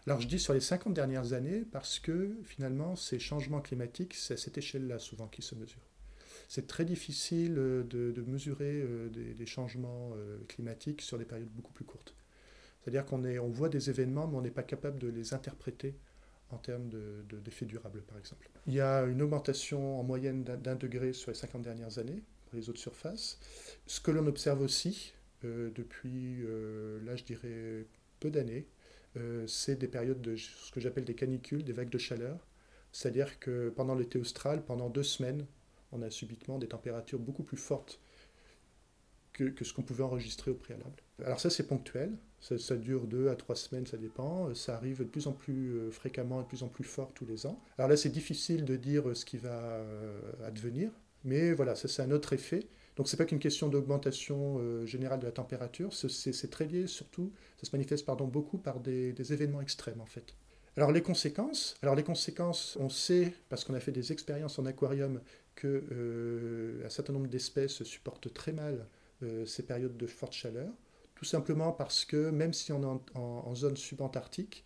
Alors 0.05 0.21
je 0.21 0.27
dis 0.27 0.39
sur 0.39 0.53
les 0.53 0.61
50 0.61 0.93
dernières 0.93 1.33
années 1.33 1.65
parce 1.71 1.99
que 1.99 2.37
finalement 2.43 2.95
ces 2.95 3.19
changements 3.19 3.61
climatiques, 3.61 4.13
c'est 4.13 4.35
à 4.35 4.37
cette 4.37 4.57
échelle-là 4.57 4.99
souvent 4.99 5.27
qui 5.27 5.41
se 5.41 5.55
mesurent. 5.55 5.89
C'est 6.47 6.65
très 6.65 6.85
difficile 6.85 7.55
de, 7.55 8.23
mesurer 8.25 8.85
des, 9.11 9.45
changements 9.45 10.13
climatiques 10.47 11.01
sur 11.01 11.17
des 11.17 11.25
périodes 11.25 11.49
beaucoup 11.49 11.73
plus 11.73 11.83
courtes. 11.83 12.15
C'est-à-dire 12.79 13.05
qu'on 13.05 13.25
on 13.25 13.49
voit 13.49 13.67
des 13.67 13.89
événements, 13.89 14.29
mais 14.29 14.37
on 14.37 14.41
n'est 14.41 14.49
pas 14.49 14.63
capable 14.63 14.97
de 14.97 15.09
les 15.09 15.33
interpréter 15.33 15.97
en 16.51 16.57
termes 16.57 16.89
d'effets 17.43 17.65
de, 17.65 17.71
durables, 17.71 18.01
par 18.03 18.17
exemple. 18.17 18.49
Il 18.65 18.73
y 18.73 18.81
a 18.81 19.03
une 19.03 19.21
augmentation 19.21 19.99
en 19.99 20.03
moyenne 20.03 20.43
d'un 20.43 20.75
degré 20.75 21.13
sur 21.13 21.31
les 21.31 21.37
50 21.37 21.61
dernières 21.61 21.99
années 21.99 22.23
pour 22.45 22.57
les 22.57 22.69
autres 22.69 22.79
surfaces. 22.79 23.39
Ce 23.85 23.99
que 23.99 24.11
l'on 24.11 24.25
observe 24.27 24.61
aussi 24.61 25.13
euh, 25.13 25.16
depuis, 25.43 26.43
euh, 26.43 27.00
là 27.06 27.15
je 27.15 27.23
dirais, 27.23 27.86
peu 28.19 28.30
d'années, 28.30 28.67
euh, 29.17 29.45
c'est 29.47 29.76
des 29.76 29.88
périodes 29.88 30.21
de 30.21 30.36
ce 30.36 30.71
que 30.71 30.80
j'appelle 30.80 31.06
des 31.06 31.15
canicules, 31.15 31.63
des 31.63 31.73
vagues 31.73 31.89
de 31.89 31.97
chaleur. 31.97 32.47
C'est-à-dire 32.91 33.39
que 33.39 33.69
pendant 33.69 33.95
l'été 33.95 34.17
austral, 34.17 34.63
pendant 34.63 34.89
deux 34.89 35.04
semaines, 35.04 35.45
on 35.91 36.02
a 36.02 36.10
subitement 36.10 36.58
des 36.58 36.67
températures 36.67 37.19
beaucoup 37.19 37.43
plus 37.43 37.58
fortes 37.58 38.00
que, 39.34 39.63
ce 39.63 39.73
qu'on 39.73 39.84
pouvait 39.84 40.04
enregistrer 40.04 40.52
au 40.52 40.56
préalable. 40.56 40.95
Alors 41.23 41.39
ça, 41.39 41.50
c'est 41.50 41.67
ponctuel. 41.67 42.17
Ça, 42.39 42.76
dure 42.76 43.08
deux 43.08 43.30
à 43.30 43.36
trois 43.36 43.56
semaines, 43.56 43.86
ça 43.86 43.97
dépend. 43.97 44.54
Ça 44.54 44.76
arrive 44.76 45.00
de 45.00 45.04
plus 45.06 45.28
en 45.28 45.34
plus 45.34 45.73
euh, 45.73 45.91
fréquemment 45.91 46.39
et 46.39 46.43
de 46.43 46.47
plus 46.47 46.63
en 46.63 46.69
plus 46.69 46.84
fort 46.84 47.12
tous 47.13 47.26
les 47.26 47.45
ans. 47.45 47.62
Alors 47.78 47.89
là, 47.89 47.97
c'est 47.97 48.10
difficile 48.10 48.65
de 48.65 48.76
dire 48.76 49.15
ce 49.15 49.26
qui 49.26 49.38
va 49.38 49.60
euh, 49.60 50.19
advenir, 50.45 50.91
mais 51.23 51.54
voilà, 51.54 51.76
ça 51.76 51.88
c'est 51.88 52.02
un 52.02 52.12
autre 52.12 52.34
effet. 52.34 52.67
Donc 52.97 53.07
c'est 53.07 53.15
pas 53.15 53.25
qu'une 53.25 53.39
question 53.39 53.69
d'augmentation 53.69 54.57
euh, 54.57 54.86
générale 54.86 55.19
de 55.19 55.25
la 55.25 55.31
température, 55.31 55.93
c'est 55.93 56.49
très 56.49 56.65
lié 56.65 56.88
surtout, 56.88 57.31
ça 57.57 57.67
se 57.67 57.75
manifeste 57.75 58.05
pardon, 58.05 58.25
beaucoup 58.25 58.57
par 58.57 58.79
des, 58.79 59.13
événements 59.31 59.62
extrêmes 59.62 60.01
en 60.01 60.05
fait. 60.05 60.36
Alors 60.75 60.91
les 60.91 61.01
conséquences, 61.01 61.75
alors 61.81 61.95
les 61.95 62.03
conséquences, 62.03 62.75
on 62.79 62.89
sait 62.89 63.33
parce 63.49 63.63
qu'on 63.63 63.75
a 63.75 63.79
fait 63.79 63.91
des 63.91 64.12
expériences 64.12 64.60
en 64.60 64.65
aquarium 64.65 65.21
que 65.55 66.83
un 66.86 66.89
certain 66.89 67.13
nombre 67.13 67.27
d'espèces 67.27 67.83
supportent 67.83 68.31
très 68.33 68.51
mal 68.51 68.86
ces 69.45 69.63
périodes 69.63 69.97
de 69.97 70.05
forte 70.05 70.33
chaleur. 70.33 70.69
Tout 71.15 71.25
simplement 71.25 71.71
parce 71.71 72.05
que 72.05 72.29
même 72.29 72.53
si 72.53 72.71
on 72.71 72.83
est 72.83 73.17
en, 73.17 73.55
zone 73.55 73.75
subantarctique, 73.75 74.63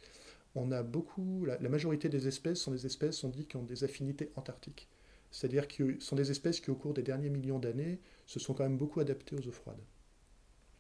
on 0.54 0.74
a 0.74 0.84
beaucoup, 0.84 1.46
la, 1.46 1.58
majorité 1.70 2.10
des 2.10 2.28
espèces 2.28 2.60
sont 2.60 2.72
des 2.72 2.86
espèces, 2.86 3.24
on 3.24 3.30
dit, 3.30 3.46
qui 3.46 3.56
ont 3.56 3.64
des 3.64 3.86
affinités 3.86 4.32
antarctiques. 4.36 4.90
C'est-à-dire 5.32 5.68
que 5.68 6.00
ce 6.00 6.06
sont 6.06 6.16
des 6.16 6.30
espèces 6.30 6.60
qui, 6.60 6.70
au 6.72 6.76
cours 6.76 6.94
des 6.94 7.04
derniers 7.04 7.30
millions 7.30 7.60
d'années, 7.60 8.00
se 8.28 8.40
sont 8.40 8.54
quand 8.54 8.64
même 8.64 8.78
beaucoup 8.78 9.00
adaptées 9.00 9.36
aux 9.36 9.48
eaux 9.48 9.52
froides. 9.52 9.82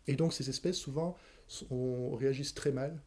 Et 0.08 0.16
donc 0.16 0.34
ces 0.34 0.50
espèces, 0.50 0.78
souvent, 0.78 1.16
réagissent 2.18 2.54
très 2.54 2.72
mal 2.72 3.02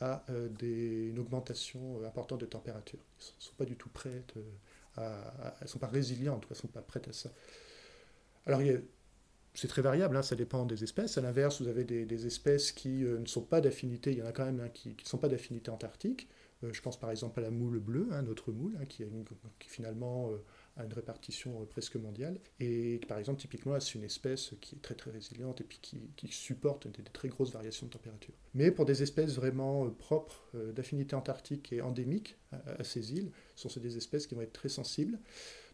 à 0.00 0.24
euh, 0.30 0.48
des, 0.48 1.08
une 1.08 1.18
augmentation 1.18 2.00
euh, 2.00 2.06
importante 2.06 2.40
de 2.40 2.46
température. 2.46 2.98
Elles 3.18 3.34
ne 3.38 3.42
sont 3.42 3.54
pas 3.56 3.64
du 3.64 3.76
tout 3.76 3.90
prêtes 3.90 4.34
euh, 4.36 4.42
à, 4.96 5.54
elles 5.58 5.64
ne 5.64 5.68
sont 5.68 5.78
pas 5.78 5.88
résilientes, 5.88 6.44
elles 6.44 6.56
ne 6.56 6.60
sont 6.60 6.68
pas 6.68 6.82
prêtes 6.82 7.08
à 7.08 7.12
ça. 7.12 7.30
Alors 8.46 8.60
c'est 9.54 9.68
très 9.68 9.82
variable, 9.82 10.16
hein, 10.16 10.22
ça 10.22 10.36
dépend 10.36 10.64
des 10.64 10.82
espèces. 10.82 11.18
À 11.18 11.20
l'inverse, 11.20 11.60
vous 11.60 11.68
avez 11.68 11.84
des, 11.84 12.26
espèces 12.26 12.72
qui 12.72 13.02
ne 13.02 13.26
sont 13.26 13.42
pas 13.42 13.60
d'affinité, 13.60 14.12
il 14.12 14.18
y 14.18 14.22
en 14.22 14.26
a 14.26 14.32
quand 14.32 14.46
même 14.46 14.60
hein, 14.60 14.68
qui 14.72 14.90
ne 14.90 15.08
sont 15.08 15.18
pas 15.18 15.28
d'affinité 15.28 15.70
antarctique. 15.70 16.28
Je 16.62 16.80
pense 16.82 16.98
par 16.98 17.10
exemple 17.10 17.40
à 17.40 17.42
la 17.42 17.50
moule 17.50 17.78
bleue, 17.78 18.08
hein, 18.12 18.22
notre 18.22 18.52
moule, 18.52 18.76
qui, 18.88 19.04
finalement 19.68 20.30
euh, 20.80 20.82
a 20.82 20.86
une 20.86 20.92
répartition 20.92 21.64
presque 21.66 21.96
mondiale. 21.96 22.38
Et 22.58 23.00
par 23.08 23.18
exemple, 23.18 23.40
typiquement, 23.40 23.78
c'est 23.80 23.94
une 23.94 24.04
espèce 24.04 24.54
qui 24.60 24.76
est 24.76 24.78
très 24.78 24.94
très 24.94 25.10
résiliente 25.10 25.60
et 25.60 25.64
puis 25.64 25.78
qui, 25.80 26.28
supporte 26.28 26.88
des, 26.88 27.02
très 27.04 27.28
grosses 27.28 27.52
variations 27.52 27.86
de 27.86 27.92
température. 27.92 28.34
Mais 28.54 28.70
pour 28.70 28.84
des 28.84 29.02
espèces 29.02 29.34
vraiment 29.34 29.88
propres, 29.90 30.50
d'affinité 30.72 31.14
antarctique 31.16 31.72
et 31.72 31.80
endémiques 31.82 32.36
à, 32.52 32.84
ces 32.84 33.12
îles, 33.12 33.30
ce 33.56 33.68
sont 33.68 33.80
des 33.80 33.96
espèces 33.96 34.26
qui 34.26 34.34
vont 34.34 34.42
être 34.42 34.52
très 34.52 34.68
sensibles. 34.68 35.18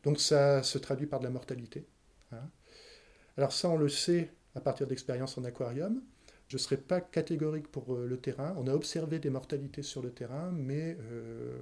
Donc 0.03 0.21
ça 0.21 0.62
se 0.62 0.79
traduit 0.79 1.07
par 1.07 1.21
de 1.21 1.25
la 1.25 1.31
mortalité. 1.31 1.87
Alors 3.37 3.53
ça, 3.53 3.69
on 3.69 3.77
le 3.77 3.88
sait 3.88 4.33
à 4.55 4.61
partir 4.61 4.87
d'expériences 4.87 5.37
en 5.38 5.45
aquarium. 5.45 6.03
Je 6.49 6.57
ne 6.57 6.59
serai 6.61 6.77
pas 6.77 7.01
catégorique 7.01 7.69
pour 7.69 7.95
euh, 7.95 8.07
le 8.07 8.19
terrain. 8.19 8.55
On 8.57 8.69
a 8.69 8.73
observé 8.73 9.19
des 9.19 9.31
mortalités 9.31 9.83
sur 9.83 10.01
le 10.01 10.11
terrain, 10.13 10.53
mais 10.53 10.97
euh, 11.01 11.57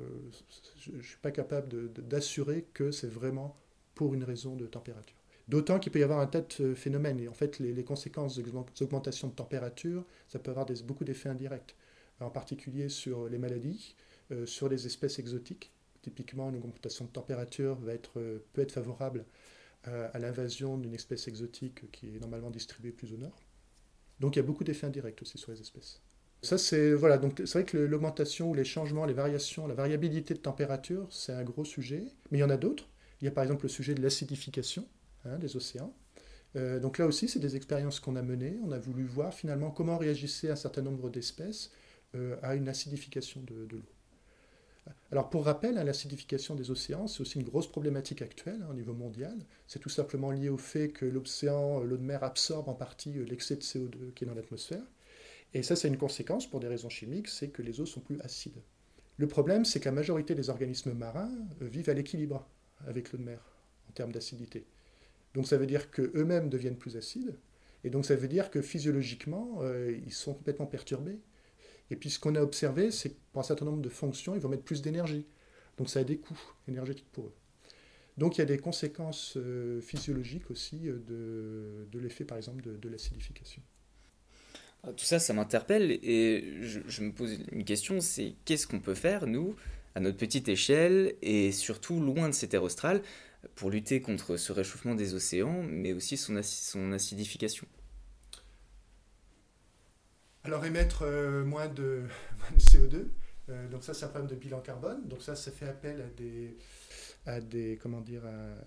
je 0.78 0.92
ne 0.92 1.02
suis 1.02 1.16
pas 1.18 1.30
capable 1.30 1.92
d'assurer 1.92 2.66
que 2.74 2.90
c'est 2.90 3.08
vraiment 3.08 3.56
pour 3.94 4.12
une 4.12 4.24
raison 4.24 4.56
de 4.56 4.66
température. 4.66 5.16
D'autant 5.48 5.78
qu'il 5.78 5.92
peut 5.92 6.00
y 6.00 6.02
avoir 6.02 6.20
un 6.20 6.26
tas 6.26 6.42
de 6.42 6.74
phénomènes. 6.74 7.20
Et 7.20 7.28
en 7.28 7.34
fait, 7.34 7.58
les, 7.58 7.84
conséquences 7.84 8.36
des 8.36 8.82
augmentations 8.82 9.28
de 9.28 9.34
température, 9.34 10.04
ça 10.28 10.38
peut 10.38 10.50
avoir 10.50 10.66
beaucoup 10.84 11.04
d'effets 11.04 11.28
indirects. 11.28 11.76
En 12.20 12.30
particulier 12.30 12.88
sur 12.88 13.28
les 13.28 13.38
maladies, 13.38 13.96
euh, 14.30 14.46
sur 14.46 14.68
les 14.68 14.86
espèces 14.86 15.18
exotiques. 15.18 15.72
Typiquement, 16.02 16.50
une 16.50 16.56
augmentation 16.56 17.06
de 17.06 17.10
température 17.10 17.76
va 17.76 17.94
être, 17.94 18.20
peut 18.52 18.62
être 18.62 18.72
favorable 18.72 19.24
à, 19.84 20.18
l'invasion 20.18 20.78
d'une 20.78 20.94
espèce 20.94 21.28
exotique 21.28 21.90
qui 21.90 22.16
est 22.16 22.20
normalement 22.20 22.50
distribuée 22.50 22.92
plus 22.92 23.12
au 23.12 23.16
nord. 23.16 23.43
Donc 24.20 24.36
il 24.36 24.38
y 24.38 24.42
a 24.42 24.44
beaucoup 24.44 24.64
d'effets 24.64 24.86
indirects 24.86 25.20
aussi 25.22 25.38
sur 25.38 25.52
les 25.52 25.60
espèces. 25.60 26.00
Ça, 26.42 26.58
c'est 26.58 26.92
voilà, 26.92 27.16
vrai 27.16 27.64
que 27.64 27.78
l'augmentation 27.78 28.50
ou 28.50 28.54
les 28.54 28.64
changements, 28.64 29.06
les 29.06 29.14
variations, 29.14 29.66
la 29.66 29.74
variabilité 29.74 30.34
de 30.34 30.40
température, 30.40 31.06
c'est 31.10 31.32
un 31.32 31.42
gros 31.42 31.64
sujet. 31.64 32.04
Mais 32.30 32.38
il 32.38 32.40
y 32.42 32.44
en 32.44 32.50
a 32.50 32.58
d'autres. 32.58 32.86
Il 33.20 33.24
y 33.24 33.28
a 33.28 33.30
par 33.30 33.44
exemple 33.44 33.64
le 33.64 33.70
sujet 33.70 33.94
de 33.94 34.02
l'acidification 34.02 34.86
hein, 35.24 35.38
des 35.38 35.56
océans. 35.56 35.94
Euh, 36.56 36.78
donc 36.80 36.98
là 36.98 37.06
aussi, 37.06 37.28
c'est 37.28 37.38
des 37.38 37.56
expériences 37.56 37.98
qu'on 37.98 38.16
a 38.16 38.22
menées. 38.22 38.58
On 38.62 38.72
a 38.72 38.78
voulu 38.78 39.04
voir 39.06 39.32
finalement 39.32 39.70
comment 39.70 39.96
réagissaient 39.96 40.50
un 40.50 40.56
certain 40.56 40.82
nombre 40.82 41.08
d'espèces 41.08 41.72
euh, 42.14 42.36
à 42.42 42.54
une 42.54 42.68
acidification 42.68 43.40
de 43.42 43.66
l'eau. 43.70 43.82
Alors 45.10 45.30
pour 45.30 45.44
rappel, 45.44 45.78
hein, 45.78 45.84
l'acidification 45.84 46.54
des 46.54 46.70
océans, 46.70 47.06
c'est 47.06 47.20
aussi 47.20 47.38
une 47.38 47.44
grosse 47.44 47.70
problématique 47.70 48.22
actuelle 48.22 48.60
hein, 48.62 48.68
au 48.70 48.74
niveau 48.74 48.94
mondial. 48.94 49.36
C'est 49.66 49.78
tout 49.78 49.88
simplement 49.88 50.30
lié 50.30 50.48
au 50.48 50.56
fait 50.56 50.88
que 50.88 51.06
l'océan, 51.06 51.80
euh, 51.80 51.84
l'eau 51.84 51.96
de 51.96 52.02
mer 52.02 52.24
absorbe 52.24 52.68
en 52.68 52.74
partie 52.74 53.18
euh, 53.18 53.24
l'excès 53.24 53.56
de 53.56 53.62
CO2 53.62 54.12
qui 54.14 54.24
est 54.24 54.26
dans 54.26 54.34
l'atmosphère. 54.34 54.82
Et 55.52 55.62
ça, 55.62 55.76
c'est 55.76 55.88
une 55.88 55.98
conséquence 55.98 56.50
pour 56.50 56.60
des 56.60 56.66
raisons 56.66 56.88
chimiques, 56.88 57.28
c'est 57.28 57.48
que 57.48 57.62
les 57.62 57.80
eaux 57.80 57.86
sont 57.86 58.00
plus 58.00 58.20
acides. 58.22 58.60
Le 59.16 59.28
problème, 59.28 59.64
c'est 59.64 59.78
que 59.78 59.84
la 59.84 59.92
majorité 59.92 60.34
des 60.34 60.50
organismes 60.50 60.92
marins 60.92 61.30
euh, 61.62 61.66
vivent 61.68 61.90
à 61.90 61.94
l'équilibre 61.94 62.48
avec 62.86 63.12
l'eau 63.12 63.18
de 63.18 63.24
mer 63.24 63.40
en 63.88 63.92
termes 63.92 64.12
d'acidité. 64.12 64.66
Donc 65.34 65.46
ça 65.46 65.56
veut 65.56 65.66
dire 65.66 65.90
qu'eux-mêmes 65.90 66.48
deviennent 66.48 66.76
plus 66.76 66.96
acides, 66.96 67.36
et 67.84 67.90
donc 67.90 68.04
ça 68.04 68.16
veut 68.16 68.28
dire 68.28 68.50
que 68.50 68.62
physiologiquement, 68.62 69.60
ils 70.04 70.12
sont 70.12 70.32
complètement 70.32 70.66
perturbés 70.66 71.18
et 71.94 71.96
puis 71.96 72.10
ce 72.10 72.18
qu'on 72.18 72.34
a 72.34 72.40
observé, 72.40 72.90
c'est 72.90 73.10
que 73.10 73.14
pour 73.32 73.38
un 73.38 73.44
certain 73.44 73.66
nombre 73.66 73.80
de 73.80 73.88
fonctions, 73.88 74.34
ils 74.34 74.40
vont 74.40 74.48
mettre 74.48 74.64
plus 74.64 74.82
d'énergie. 74.82 75.24
Donc 75.78 75.88
ça 75.88 76.00
a 76.00 76.04
des 76.04 76.16
coûts 76.16 76.40
énergétiques 76.66 77.06
pour 77.12 77.26
eux. 77.26 77.34
Donc 78.18 78.36
il 78.36 78.40
y 78.40 78.42
a 78.42 78.46
des 78.46 78.58
conséquences 78.58 79.34
euh, 79.36 79.80
physiologiques 79.80 80.50
aussi 80.50 80.88
euh, 80.88 81.84
de, 81.92 81.98
l'effet, 82.00 82.24
par 82.24 82.36
exemple, 82.36 82.64
de, 82.64 82.88
l'acidification. 82.88 83.62
Ah, 84.82 84.92
tout 84.92 85.04
ça, 85.04 85.20
ça 85.20 85.34
m'interpelle 85.34 85.92
et 86.02 86.62
je, 86.62 87.02
me 87.04 87.12
pose 87.12 87.38
une 87.52 87.64
question, 87.64 88.00
c'est 88.00 88.34
qu'est-ce 88.44 88.66
qu'on 88.66 88.80
peut 88.80 88.94
faire, 88.94 89.28
nous, 89.28 89.54
à 89.94 90.00
notre 90.00 90.16
petite 90.16 90.48
échelle 90.48 91.14
et 91.22 91.52
surtout 91.52 92.00
loin 92.00 92.28
de 92.28 92.34
ces 92.34 92.48
terres 92.48 92.64
australes, 92.64 93.02
pour 93.54 93.70
lutter 93.70 94.00
contre 94.00 94.36
ce 94.36 94.50
réchauffement 94.50 94.96
des 94.96 95.14
océans, 95.14 95.62
mais 95.62 95.92
aussi 95.92 96.16
son 96.16 96.34
acidification? 96.92 97.68
Alors 100.44 100.64
émettre 100.64 101.04
moins, 101.44 101.68
de, 101.68 102.02
CO2, 102.58 103.06
donc 103.70 103.82
ça 103.82 103.94
c'est 103.94 104.04
un 104.04 104.08
problème 104.08 104.30
de 104.30 104.36
bilan 104.36 104.60
carbone, 104.60 105.06
donc 105.08 105.22
ça 105.22 105.34
ça 105.36 105.50
fait 105.50 105.66
appel 105.66 106.00
à 106.02 106.08
des, 106.16 106.56
à 107.26 107.40
des, 107.40 107.78
comment 107.82 108.00
dire, 108.00 108.22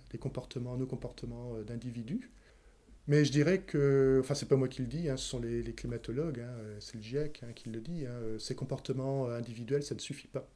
des 0.09 0.17
comportements, 0.17 0.75
nos 0.75 0.87
comportements 0.87 1.53
d'individus. 1.61 2.31
Mais 3.05 3.23
je 3.23 3.31
dirais 3.31 3.61
que, 3.61 4.19
enfin, 4.21 4.33
c'est 4.33 4.47
pas 4.47 4.57
moi 4.57 4.67
qui 4.67 4.81
le 4.81 4.87
dis, 4.87 5.07
hein, 5.07 5.17
ce 5.17 5.29
sont 5.29 5.39
les, 5.39 5.63
climatologues, 5.73 6.41
hein, 6.41 6.53
c'est 6.79 6.95
le 6.95 7.01
GIEC 7.01 7.43
hein, 7.43 7.53
qui 7.53 7.69
le 7.69 7.79
dit. 7.79 8.05
ces 8.39 8.55
comportements 8.55 9.29
individuels, 9.29 9.83
ça 9.83 9.95
ne 9.95 9.99
suffit 9.99 10.27
pas. 10.27 10.49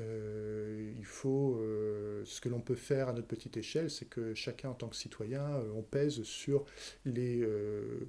Euh, 0.00 0.92
il 0.96 1.04
faut, 1.04 1.56
euh, 1.60 2.24
ce 2.24 2.40
que 2.40 2.48
l'on 2.48 2.60
peut 2.60 2.74
faire 2.74 3.08
à 3.08 3.12
notre 3.12 3.28
petite 3.28 3.56
échelle, 3.56 3.90
c'est 3.90 4.06
que 4.06 4.34
chacun 4.34 4.70
en 4.70 4.74
tant 4.74 4.88
que 4.88 4.96
citoyen, 4.96 5.42
euh, 5.42 5.70
on 5.76 5.82
pèse 5.82 6.22
sur 6.24 6.64
les 7.04 7.46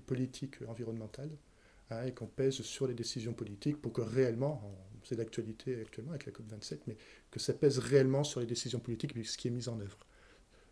politiques 0.08 0.58
environnementales 0.68 1.32
et 2.06 2.12
qu'on 2.14 2.28
pèse 2.28 2.62
sur 2.62 2.88
les 2.88 2.94
décisions 2.94 3.34
politiques 3.34 3.82
pour 3.82 3.94
que 3.94 4.02
réellement, 4.02 4.62
c'est 5.04 5.16
d'actualité 5.16 5.80
actuellement 5.82 6.12
avec 6.12 6.26
la 6.26 6.32
COP27, 6.32 6.80
mais 6.88 6.98
que 7.32 7.40
ça 7.40 7.54
pèse 7.54 7.78
réellement 7.78 8.24
sur 8.24 8.40
les 8.40 8.46
décisions 8.46 8.80
politiques 8.80 9.14
ce 9.26 9.38
qui 9.38 9.48
est 9.48 9.52
mis 9.52 9.70
en 9.70 9.80
œuvre. 9.80 10.00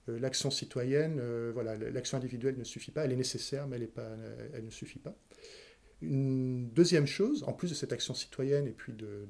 Euh, 0.09 0.19
l'action 0.19 0.51
citoyenne, 0.51 1.19
euh, 1.19 1.51
voilà, 1.53 1.77
l'action 1.77 2.17
individuelle 2.17 2.57
ne 2.57 2.63
suffit 2.63 2.91
pas, 2.91 3.05
elle 3.05 3.13
est 3.13 3.17
nécessaire, 3.17 3.67
mais 3.67 3.77
elle, 3.77 3.83
est 3.83 3.87
pas, 3.87 4.09
elle 4.53 4.65
ne 4.65 4.71
suffit 4.71 4.99
pas. 4.99 5.15
Une 6.01 6.69
deuxième 6.71 7.07
chose, 7.07 7.43
en 7.43 7.53
plus 7.53 7.69
de 7.69 7.75
cette 7.75 7.93
action 7.93 8.13
citoyenne, 8.13 8.67
et 8.67 8.71
puis 8.71 8.91
de, 8.91 9.25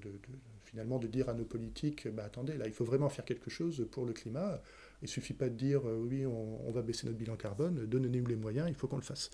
finalement 0.66 0.98
de 0.98 1.08
dire 1.08 1.30
à 1.30 1.34
nos 1.34 1.46
politiques, 1.46 2.08
bah, 2.08 2.24
attendez, 2.24 2.58
là, 2.58 2.66
il 2.66 2.74
faut 2.74 2.86
vraiment 2.86 3.10
faire 3.10 3.26
quelque 3.26 3.52
chose 3.52 3.88
pour 3.92 4.06
le 4.06 4.14
climat. 4.14 4.62
Il 5.04 5.08
ne 5.08 5.10
suffit 5.10 5.34
pas 5.34 5.50
de 5.50 5.56
dire, 5.56 5.88
euh, 5.88 5.98
oui, 5.98 6.26
on, 6.26 6.72
va 6.72 6.82
baisser 6.82 7.06
notre 7.06 7.20
bilan 7.20 7.36
carbone, 7.36 7.86
donnez-nous 7.86 8.26
les 8.26 8.36
moyens, 8.36 8.68
il 8.70 8.76
faut 8.76 8.88
qu'on 8.88 8.96
le 8.96 9.04
fasse. 9.04 9.30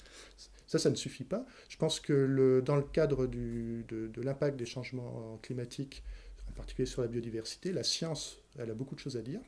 Ça, 0.67 0.79
ça 0.79 0.89
ne 0.89 0.95
suffit 0.95 1.23
pas. 1.23 1.45
Je 1.69 1.77
pense 1.77 1.99
que 1.99 2.62
dans 2.65 2.75
le 2.75 2.84
cadre 2.84 3.27
de, 3.27 4.12
l'impact 4.21 4.58
des 4.58 4.65
changements 4.65 5.39
climatiques, 5.41 6.03
en 6.49 6.53
particulier 6.53 6.86
sur 6.86 7.01
la 7.01 7.08
biodiversité, 7.08 7.71
la 7.71 7.84
science, 7.84 8.41
elle 8.58 8.71
a 8.71 8.73
beaucoup 8.73 8.95
de 8.95 8.99
choses 8.99 9.15
à 9.15 9.21
dire. 9.21 9.39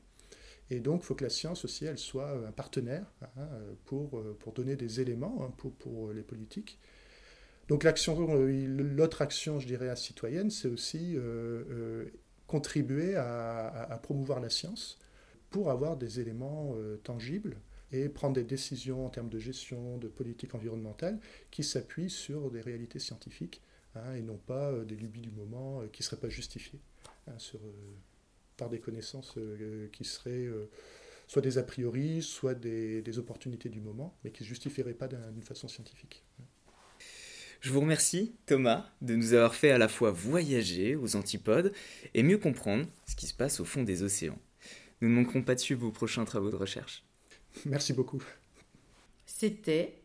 Et 0.70 0.80
donc, 0.80 1.02
il 1.04 1.06
faut 1.06 1.16
que 1.16 1.24
la 1.24 1.30
science 1.30 1.66
aussi, 1.66 1.86
elle 1.86 1.98
soit 1.98 2.32
un 2.48 2.52
partenaire 2.52 3.06
hein, 3.22 3.48
pour, 3.86 4.24
pour 4.40 4.54
donner 4.54 4.76
des 4.78 5.02
éléments 5.02 5.44
hein, 5.44 5.54
pour, 5.58 5.74
pour 5.74 6.14
les 6.14 6.24
politiques. 6.24 6.80
Donc, 7.72 7.84
l'action, 7.84 8.28
euh, 8.30 8.68
l'autre 8.68 9.22
action, 9.22 9.60
je 9.60 9.66
dirais, 9.66 9.96
citoyenne, 9.96 10.50
c'est 10.50 10.68
aussi 10.68 11.14
euh, 11.16 12.04
contribuer 12.46 13.16
à, 13.16 13.98
promouvoir 14.04 14.42
la 14.42 14.50
science 14.50 15.00
pour 15.52 15.70
avoir 15.70 15.98
des 15.98 16.20
éléments 16.20 16.76
tangibles 17.04 17.58
et 17.92 18.10
prendre 18.10 18.34
des 18.34 18.44
décisions 18.44 19.06
en 19.06 19.10
termes 19.10 19.30
de 19.30 19.38
gestion, 19.38 19.98
de 19.98 20.08
politique 20.08 20.56
environnementale 20.56 21.20
qui 21.52 21.64
s'appuient 21.64 22.10
sur 22.10 22.50
des 22.50 22.62
réalités 22.62 23.00
scientifiques 23.00 23.62
hein, 23.96 24.16
et 24.16 24.22
non 24.22 24.38
pas 24.38 24.74
des 24.86 24.96
lubies 24.96 25.22
du 25.22 25.32
moment 25.32 25.82
qui 25.92 26.02
ne 26.02 26.06
seraient 26.06 26.22
pas 26.22 26.30
justifiées 26.30 26.80
sur, 27.38 27.60
par 28.62 28.70
des 28.70 28.80
connaissances 28.80 29.34
euh, 29.38 29.88
qui 29.92 30.04
seraient 30.04 30.46
euh, 30.46 30.70
soit 31.28 31.42
des 31.42 31.58
a 31.58 31.64
priori, 31.64 32.22
soit 32.22 32.54
des, 32.54 33.18
opportunités 33.18 33.70
du 33.70 33.82
moment, 33.82 34.16
mais 34.24 34.30
qui 34.30 34.44
ne 34.44 34.48
justifieraient 34.48 34.94
pas 34.94 35.08
d'une 35.08 35.42
façon 35.42 35.68
scientifique. 35.68 36.24
Je 37.60 37.72
vous 37.72 37.82
remercie, 37.82 38.36
Thomas, 38.46 38.88
de 39.02 39.16
nous 39.16 39.34
avoir 39.34 39.56
fait 39.56 39.72
à 39.72 39.80
la 39.80 39.88
fois 39.88 40.12
voyager 40.12 40.96
aux 40.96 41.16
antipodes 41.16 41.74
et 42.14 42.22
mieux 42.22 42.38
comprendre 42.38 42.86
ce 43.08 43.16
qui 43.16 43.26
se 43.26 43.34
passe 43.34 43.60
au 43.60 43.66
fond 43.66 43.82
des 43.82 44.04
océans. 44.04 44.38
Nous 45.02 45.10
ne 45.10 45.16
manquerons 45.16 45.42
pas 45.42 45.56
de 45.56 45.60
suivre 45.60 45.82
vos 45.82 45.92
prochains 45.92 46.26
travaux 46.26 46.52
de 46.52 46.56
recherche. 46.56 47.04
Merci 47.66 47.94
beaucoup. 47.94 48.24
C'était 49.26 50.02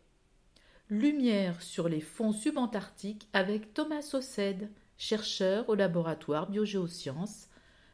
Lumière 0.89 1.61
sur 1.63 1.89
les 1.89 2.01
fonds 2.01 2.33
subantarctiques 2.33 3.29
avec 3.33 3.75
Thomas 3.75 4.03
Saucède, 4.03 4.71
chercheur 4.97 5.69
au 5.69 5.75
laboratoire 5.75 6.49
Biogéosciences 6.49 7.49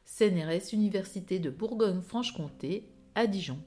CNRS 0.04 0.72
Université 0.72 1.38
de 1.38 1.50
Bourgogne-Franche-Comté 1.50 2.88
à 3.14 3.26
Dijon. 3.26 3.58